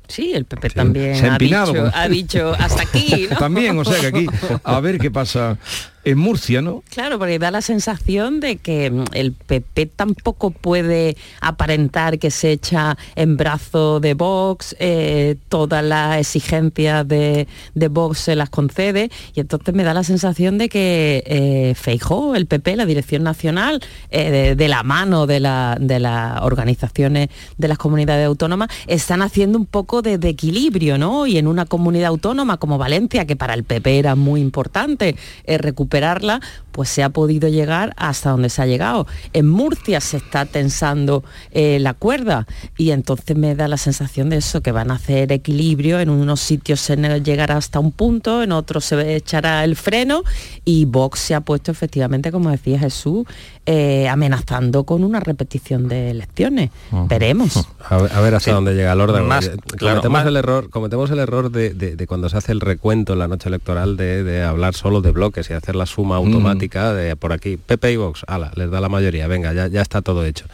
[0.08, 3.36] Sí, el PP también se ha ha, empinado, dicho, como- ha dicho hasta aquí, ¿no?
[3.36, 4.26] También, o sea que aquí,
[4.62, 5.56] a ver qué pasa
[6.04, 6.82] en Murcia, ¿no?
[6.90, 12.52] Claro, porque da la sensación de que mm, el PP tampoco puede aparentar que se
[12.52, 19.10] echa en brazo de Vox, eh, todas las exigencias de, de Vox se las concede,
[19.34, 23.80] y entonces me da la sensación de que eh, Feijó, el PP, la Dirección Nacional,
[24.10, 29.58] eh, de, la mano de, la- de las organizaciones de las comunidades autónomas, están haciendo
[29.58, 31.26] un poco de, de equilibrio, ¿no?
[31.26, 35.58] Y en una comunidad autónoma como Valencia, que para el PP era muy importante eh,
[35.98, 36.40] recuperarla,
[36.72, 39.06] pues se ha podido llegar hasta donde se ha llegado.
[39.32, 41.22] En Murcia se está tensando
[41.52, 45.30] eh, la cuerda y entonces me da la sensación de eso, que van a hacer
[45.30, 50.22] equilibrio, en unos sitios se llegará hasta un punto, en otros se echará el freno
[50.64, 53.24] y Vox se ha puesto efectivamente, como decía Jesús,
[53.66, 56.70] eh, amenazando con una repetición de elecciones.
[57.08, 57.68] Veremos.
[57.88, 58.54] A ver, a ver hasta Sí.
[58.54, 59.26] dónde llega el orden.
[59.26, 62.50] Más- claro, cometemos, más- el error, cometemos el error de, de- de cuando se hace
[62.52, 65.83] el recuento en la noche electoral de, de hablar solo de bloques y hacer la
[65.86, 69.66] suma automática de por aquí, PP y Vox, ala, les da la mayoría, venga, ya,
[69.68, 70.46] ya está todo hecho.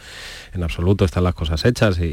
[0.53, 2.07] En absoluto están las cosas hechas y, y-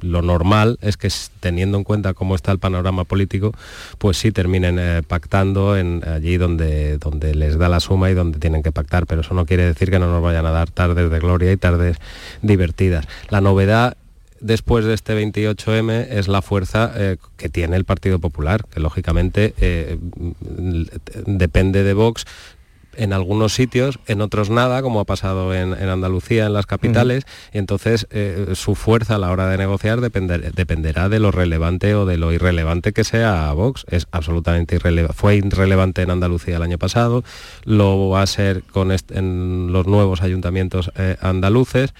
[0.00, 1.08] y lo normal es que
[1.40, 3.52] teniendo en cuenta cómo está el panorama político,
[3.98, 8.38] pues sí terminen eh, pactando en allí donde, donde les da la suma y donde
[8.38, 11.10] tienen que pactar, pero eso no quiere decir que no nos vayan a dar tardes
[11.10, 11.98] de gloria y tardes
[12.40, 13.06] divertidas.
[13.28, 13.96] La novedad
[14.40, 19.54] después de este 28M es la fuerza eh, que tiene el Partido Popular, que lógicamente
[19.60, 20.82] eh, mm,
[21.26, 22.24] depende de Vox
[22.98, 27.24] en algunos sitios, en otros nada, como ha pasado en, en Andalucía, en las capitales,
[27.52, 31.94] y entonces eh, su fuerza a la hora de negociar depender- dependerá de lo relevante
[31.94, 33.84] o de lo irrelevante que sea Vox.
[33.90, 35.14] Es absolutamente irrelevante.
[35.14, 37.22] Fue irrelevante en Andalucía el año pasado,
[37.64, 41.92] lo va a ser con en los nuevos ayuntamientos andaluces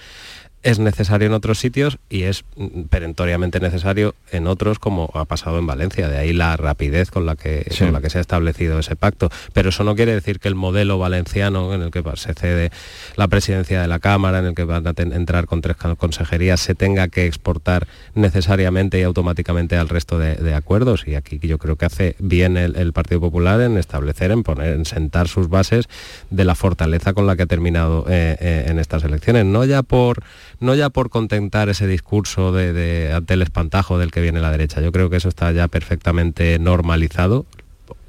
[0.67, 2.43] es necesario en otros sitios y es
[2.89, 7.37] perentoriamente necesario en otros como ha pasado en Valencia, de ahí la rapidez con la
[7.37, 7.85] que, Sí.
[7.85, 9.29] con la que se ha establecido ese pacto.
[9.53, 12.71] Pero eso no quiere decir que el modelo valenciano en el que se cede
[13.15, 16.75] la presidencia de la Cámara, en el que van a entrar con tres consejerías, se
[16.75, 21.07] tenga que exportar necesariamente y automáticamente al resto de, de acuerdos.
[21.07, 24.73] Y aquí yo creo que hace bien el, el Partido Popular en establecer, en poner,
[24.73, 25.85] en sentar sus bases
[26.29, 29.45] de la fortaleza con la que ha terminado eh, eh, en estas elecciones.
[29.45, 30.23] No ya por
[30.59, 34.81] no ya por contentar ese discurso de, ante el espantajo del que viene la derecha.
[34.81, 37.45] Yo creo que eso está ya perfectamente normalizado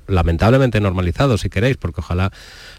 [0.09, 2.33] lamentablemente normalizado, si queréis, porque ojalá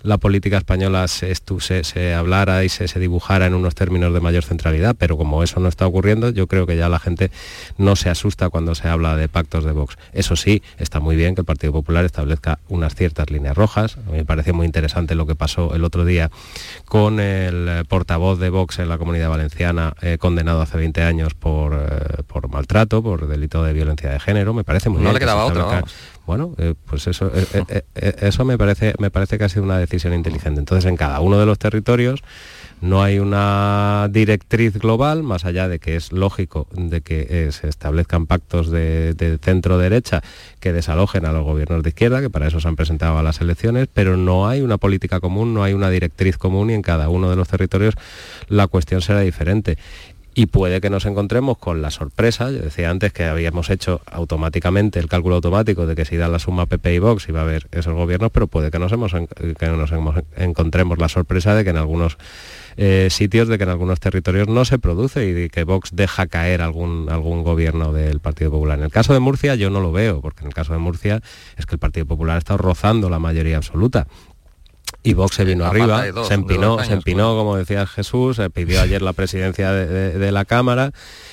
[0.03, 4.19] la política española se, se, se hablara y se, se, dibujara en unos términos de
[4.19, 7.31] mayor centralidad, pero como eso no está ocurriendo, yo creo que ya la gente
[7.77, 9.97] no se asusta cuando se habla de pactos de Vox.
[10.11, 13.97] Eso sí, está muy bien que el Partido Popular establezca unas ciertas líneas rojas.
[14.07, 16.31] A mí me parece muy interesante lo que pasó el otro día
[16.85, 21.73] con el portavoz de Vox en la comunidad valenciana, eh, condenado hace 20 años por,
[21.73, 24.53] eh, por maltrato, por delito de violencia de género.
[24.53, 25.13] Me parece muy no bien.
[25.13, 25.69] le quedaba otro,
[26.29, 27.63] bueno, eh, pues eso, eh,
[27.95, 30.59] eh, eso me parece, me parece que ha sido una decisión inteligente.
[30.59, 32.21] Entonces, en cada uno de los territorios
[32.81, 38.27] no hay una directriz global, más allá de que es lógico de que se establezcan
[38.27, 40.21] pactos de, de centro-derecha
[40.59, 43.41] que desalojen a los gobiernos de izquierda, que para eso se han presentado a las
[43.41, 47.09] elecciones, pero no hay una política común, no hay una directriz común y en cada
[47.09, 47.95] uno de los territorios
[48.49, 49.79] la cuestión será diferente
[50.39, 54.97] y puede que nos encontremos con la sorpresa, yo decía antes que habíamos hecho automáticamente
[54.97, 57.67] el cálculo automático de que si da la suma PP y Vox iba a haber
[57.73, 58.93] esos gobiernos, pero puede que nos,
[60.37, 62.17] encontremos la sorpresa de que en algunos
[62.77, 66.25] eh, sitios, de que en algunos territorios no se produce y de que Vox deja
[66.27, 68.77] caer algún, algún gobierno del Partido Popular.
[68.77, 71.21] En el caso de Murcia yo no lo veo, porque en el caso de Murcia
[71.57, 74.07] es que el Partido Popular ha estado rozando la mayoría absoluta
[75.01, 78.49] y Vox se vino arriba, dos, se empinó, años, se empinó como decía Jesús, se
[78.49, 80.91] pidió ayer la presidencia de, de, de la Cámara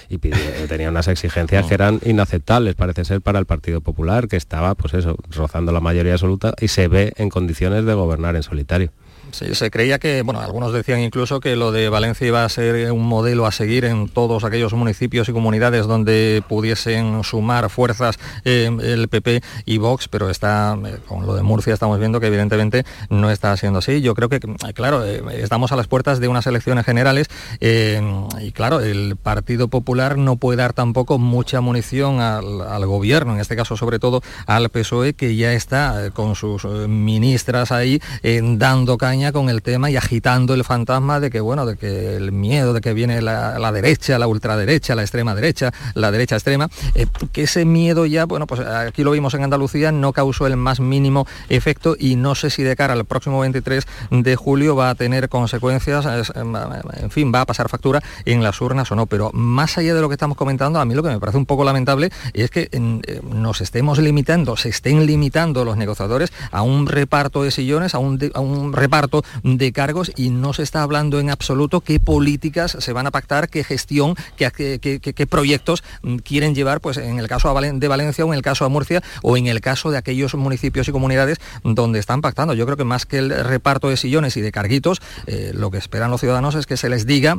[0.08, 0.38] y pidió,
[0.68, 1.68] tenía unas exigencias no.
[1.68, 5.80] que eran inaceptables, parece ser, para el Partido Popular, que estaba, pues eso, rozando la
[5.80, 8.92] mayoría absoluta y se ve en condiciones de gobernar en solitario.
[9.32, 12.90] Sí, se creía que, bueno, algunos decían incluso que lo de Valencia iba a ser
[12.92, 18.70] un modelo a seguir en todos aquellos municipios y comunidades donde pudiesen sumar fuerzas eh,
[18.82, 22.84] el PP y Vox, pero está, eh, con lo de Murcia estamos viendo que evidentemente
[23.10, 24.00] no está siendo así.
[24.00, 24.40] Yo creo que,
[24.74, 27.28] claro, eh, estamos a las puertas de unas elecciones generales
[27.60, 33.40] y claro, el Partido Popular no puede dar tampoco mucha munición al, al, gobierno, en
[33.40, 39.15] este caso sobre todo al PSOE, que ya está con sus ministras ahí dando caña
[39.16, 42.82] con el tema y agitando el fantasma de que, bueno, de que el miedo de
[42.82, 47.64] que viene la, derecha, la ultraderecha, la extrema derecha, la derecha extrema, eh, que ese
[47.64, 51.96] miedo ya, bueno, pues aquí lo vimos en Andalucía, no causó el más mínimo efecto
[51.98, 56.06] y no sé si de cara al próximo 23 de julio va a tener consecuencias,
[56.34, 60.00] en fin, va a pasar factura en las urnas o no, pero más allá de
[60.02, 62.68] lo que estamos comentando, a mí lo que me parece un poco lamentable es que
[62.70, 67.98] eh, nos estemos limitando, se estén limitando los negociadores a un reparto de sillones, a
[67.98, 69.05] un reparto
[69.42, 73.48] de cargos y no se está hablando en absoluto qué políticas se van a pactar,
[73.48, 75.82] qué gestión, qué, qué, qué, proyectos
[76.24, 79.36] quieren llevar, pues en el caso de Valencia o en el caso de Murcia o
[79.36, 82.54] en el caso de aquellos municipios y comunidades donde están pactando.
[82.54, 85.78] Yo creo que más que el reparto de sillones y de carguitos, eh, lo que
[85.78, 87.38] esperan los ciudadanos es que se les diga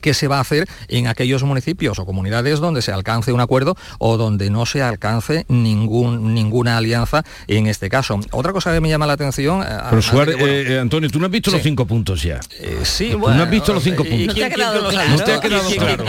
[0.00, 3.76] qué se va a hacer en aquellos municipios o comunidades donde se alcance un acuerdo
[3.98, 8.20] o donde no se alcance ningún, ninguna alianza en este caso.
[8.30, 9.64] Otra cosa que me llama la atención...
[9.88, 11.56] Pero Suárez, bueno, eh, Antonio, tú no has visto sí.
[11.56, 12.40] los cinco puntos ya.
[12.58, 14.26] Eh, sí, ¿Tú bueno, no has visto los cinco puntos.
[14.26, 15.10] ¿No te ha quedado claro?
[15.10, 16.04] No te ha quedado claro.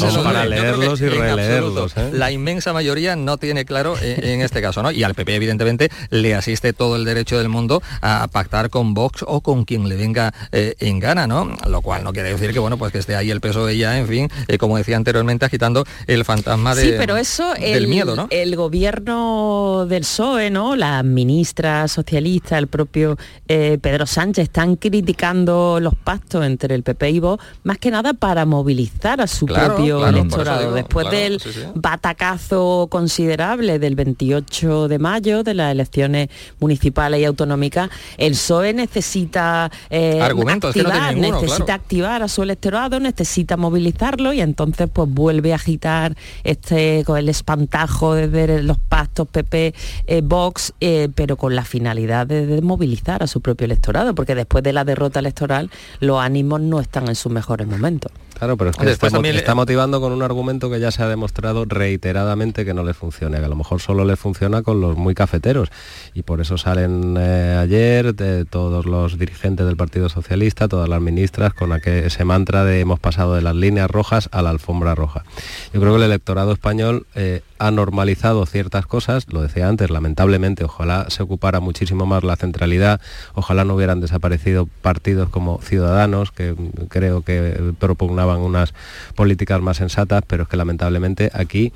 [0.00, 1.96] Vamos para leerlos y releerlos.
[1.96, 2.10] ¿eh?
[2.12, 4.90] La inmensa mayoría no tiene claro en, en, este caso, ¿no?
[4.90, 9.24] Y al PP, evidentemente, le asiste todo el derecho del mundo a pactar con Vox
[9.26, 11.56] o con quien le venga eh, en gana, ¿no?
[11.68, 13.98] Lo cual no quiere decir que, bueno, pues que esté ahí el peso de ella
[13.98, 17.88] en fin, eh, como decía anteriormente, agitando el fantasma de, sí, pero eso, del el,
[17.88, 18.26] miedo, ¿no?
[18.30, 20.76] El gobierno del PSOE, ¿no?
[20.76, 23.16] La ministra socialista, el propio
[23.48, 28.12] eh, Pedro Sánchez, están criticando los pactos entre el PP y Vox, más que nada
[28.14, 30.60] para movilizar a su claro, propio claro, electorado.
[30.60, 31.60] digo, Después claro, del sí, sí.
[31.74, 36.28] batacazo considerable del 28 de mayo, de las elecciones
[36.60, 42.28] municipales y autonómicas, el PSOE necesita eh, activar, que no tiene ninguno, necesita activar a
[42.28, 48.62] su electorado, necesita movilizarlo y entonces pues vuelve a agitar este con el espantajo desde
[48.62, 49.74] los pactos PP
[50.06, 54.34] eh, Vox eh, pero con la finalidad de, de, movilizar a su propio electorado porque
[54.34, 58.70] después de la derrota electoral los ánimos no están en sus mejores momentos Claro, pero
[58.70, 59.36] es que está, también...
[59.36, 63.38] está, motivando con un argumento que ya se ha demostrado reiteradamente que no le funciona,
[63.38, 65.70] que a lo mejor solo le funciona con los muy cafeteros.
[66.14, 71.00] Y por eso salen eh, ayer de todos los dirigentes del Partido Socialista, todas las
[71.00, 74.94] ministras, con aquel, ese mantra de hemos pasado de las líneas rojas a la alfombra
[74.94, 75.24] roja.
[75.72, 80.64] Yo creo que el electorado español eh, ha normalizado ciertas cosas, lo decía antes, lamentablemente,
[80.64, 83.00] ojalá se ocupara muchísimo más la centralidad,
[83.34, 86.54] ojalá no hubieran desaparecido partidos como Ciudadanos, que
[86.88, 88.74] creo que propugnaban unas
[89.14, 91.72] políticas más sensatas, pero es que lamentablemente aquí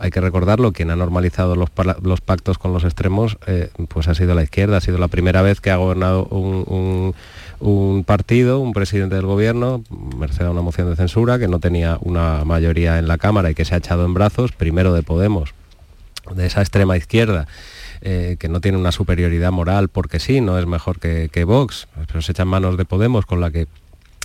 [0.00, 1.70] hay que recordarlo, quien ha normalizado los,
[2.22, 5.60] pactos con los extremos, eh, pues ha sido la izquierda, ha sido la primera vez
[5.60, 7.14] que ha gobernado un,
[8.06, 9.84] partido, un presidente del gobierno,
[10.16, 13.54] merced a una moción de censura, que no tenía una mayoría en la Cámara y
[13.54, 15.52] que se ha echado en brazos, primero de Podemos,
[16.34, 17.46] de esa extrema izquierda,
[18.00, 21.88] eh, que no tiene una superioridad moral porque sí, no es mejor que, que Vox,
[22.06, 23.66] pero se echa en manos de Podemos con la que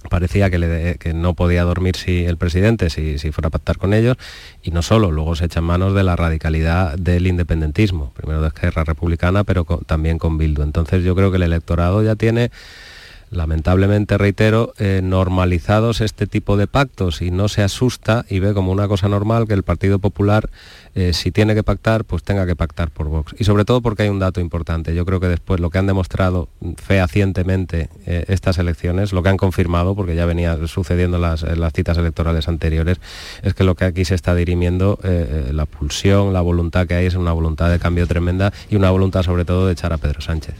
[0.09, 4.17] parecía que, no podía dormir si el presidente si, fuera a pactar con ellos
[4.63, 8.47] y no solo, luego se echa en manos de la radicalidad del independentismo, primero de
[8.47, 10.63] Esquerra Republicana, pero también con Bildu.
[10.63, 12.51] Entonces yo creo que el electorado ya tiene
[13.35, 18.71] lamentablemente, reitero, eh, normalizados este tipo de pactos y no se asusta y ve como
[18.71, 20.49] una cosa normal que el Partido Popular,
[20.95, 23.35] eh, si tiene que pactar, pues tenga que pactar por Vox.
[23.37, 24.95] Y sobre todo porque hay un dato importante.
[24.95, 29.37] Yo creo que después lo que han demostrado fehacientemente eh, estas elecciones, lo que han
[29.37, 32.99] confirmado, porque ya venía sucediendo en las, las, citas electorales anteriores,
[33.43, 34.97] es que lo que aquí se está dirimiendo,
[35.51, 39.23] la pulsión, la voluntad que hay es una voluntad de cambio tremenda y una voluntad
[39.23, 40.55] sobre todo de echar a Pedro Sánchez.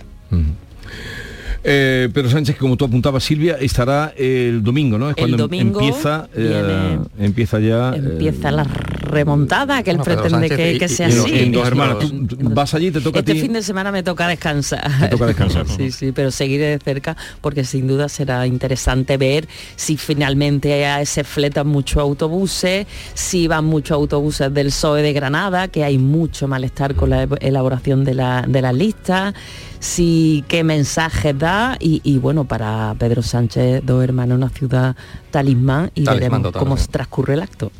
[1.67, 5.09] Eh, Pedro Sánchez, como tú apuntabas, Silvia, estará el domingo, ¿no?
[5.09, 7.95] Es cuando domingo empieza, eh, empieza ya...
[7.95, 11.39] Empieza la remontada que él pretende que, sea así.
[11.39, 11.97] En dos hermanas.
[11.99, 13.41] Tú vas allí, te toca este a ti.
[13.41, 14.91] fin de semana me toca descansar.
[14.99, 15.67] Te toca descansar.
[15.77, 21.23] sí, sí, pero seguiré de cerca porque sin duda será interesante ver si finalmente se
[21.23, 22.85] fletan muchos autobuses,
[23.15, 28.03] si van muchos autobuses del PSOE de Granada, que hay mucho malestar con la elaboración
[28.03, 29.33] de la, de la lista
[29.79, 31.77] si qué mensajes da.
[31.79, 34.95] Y, bueno, para Pedro Sánchez, dos hermanos, una ciudad
[35.31, 37.71] talismán y veremos cómo transcurre el acto.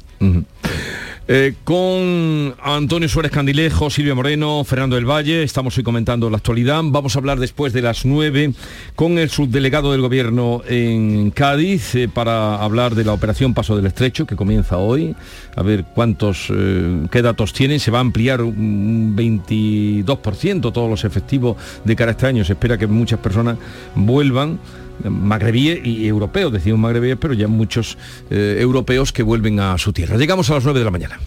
[1.28, 6.82] Eh, con Antonio Suárez Candilejo, Silvia Moreno, Fernando del Valle, estamos hoy comentando la actualidad.
[6.84, 8.54] Vamos a hablar después de las 9
[8.96, 13.88] con el subdelegado del Gobierno en Cádiz eh, para hablar de la operación Paso del
[13.88, 15.16] Estrecho que comienza hoy.
[15.56, 17.80] A ver cuántos, eh, qué datos tienen.
[17.80, 22.46] Se va a ampliar un 22% todos los efectivos de cara a este año.
[22.46, 23.58] Se espera que muchas personas
[23.96, 24.60] vuelvan
[25.04, 27.98] magrebíes y europeos, decimos magrebíes, pero ya muchos
[28.30, 30.18] europeos que vuelven a su tierra.
[30.18, 31.20] Llegamos a las 9 de la mañana.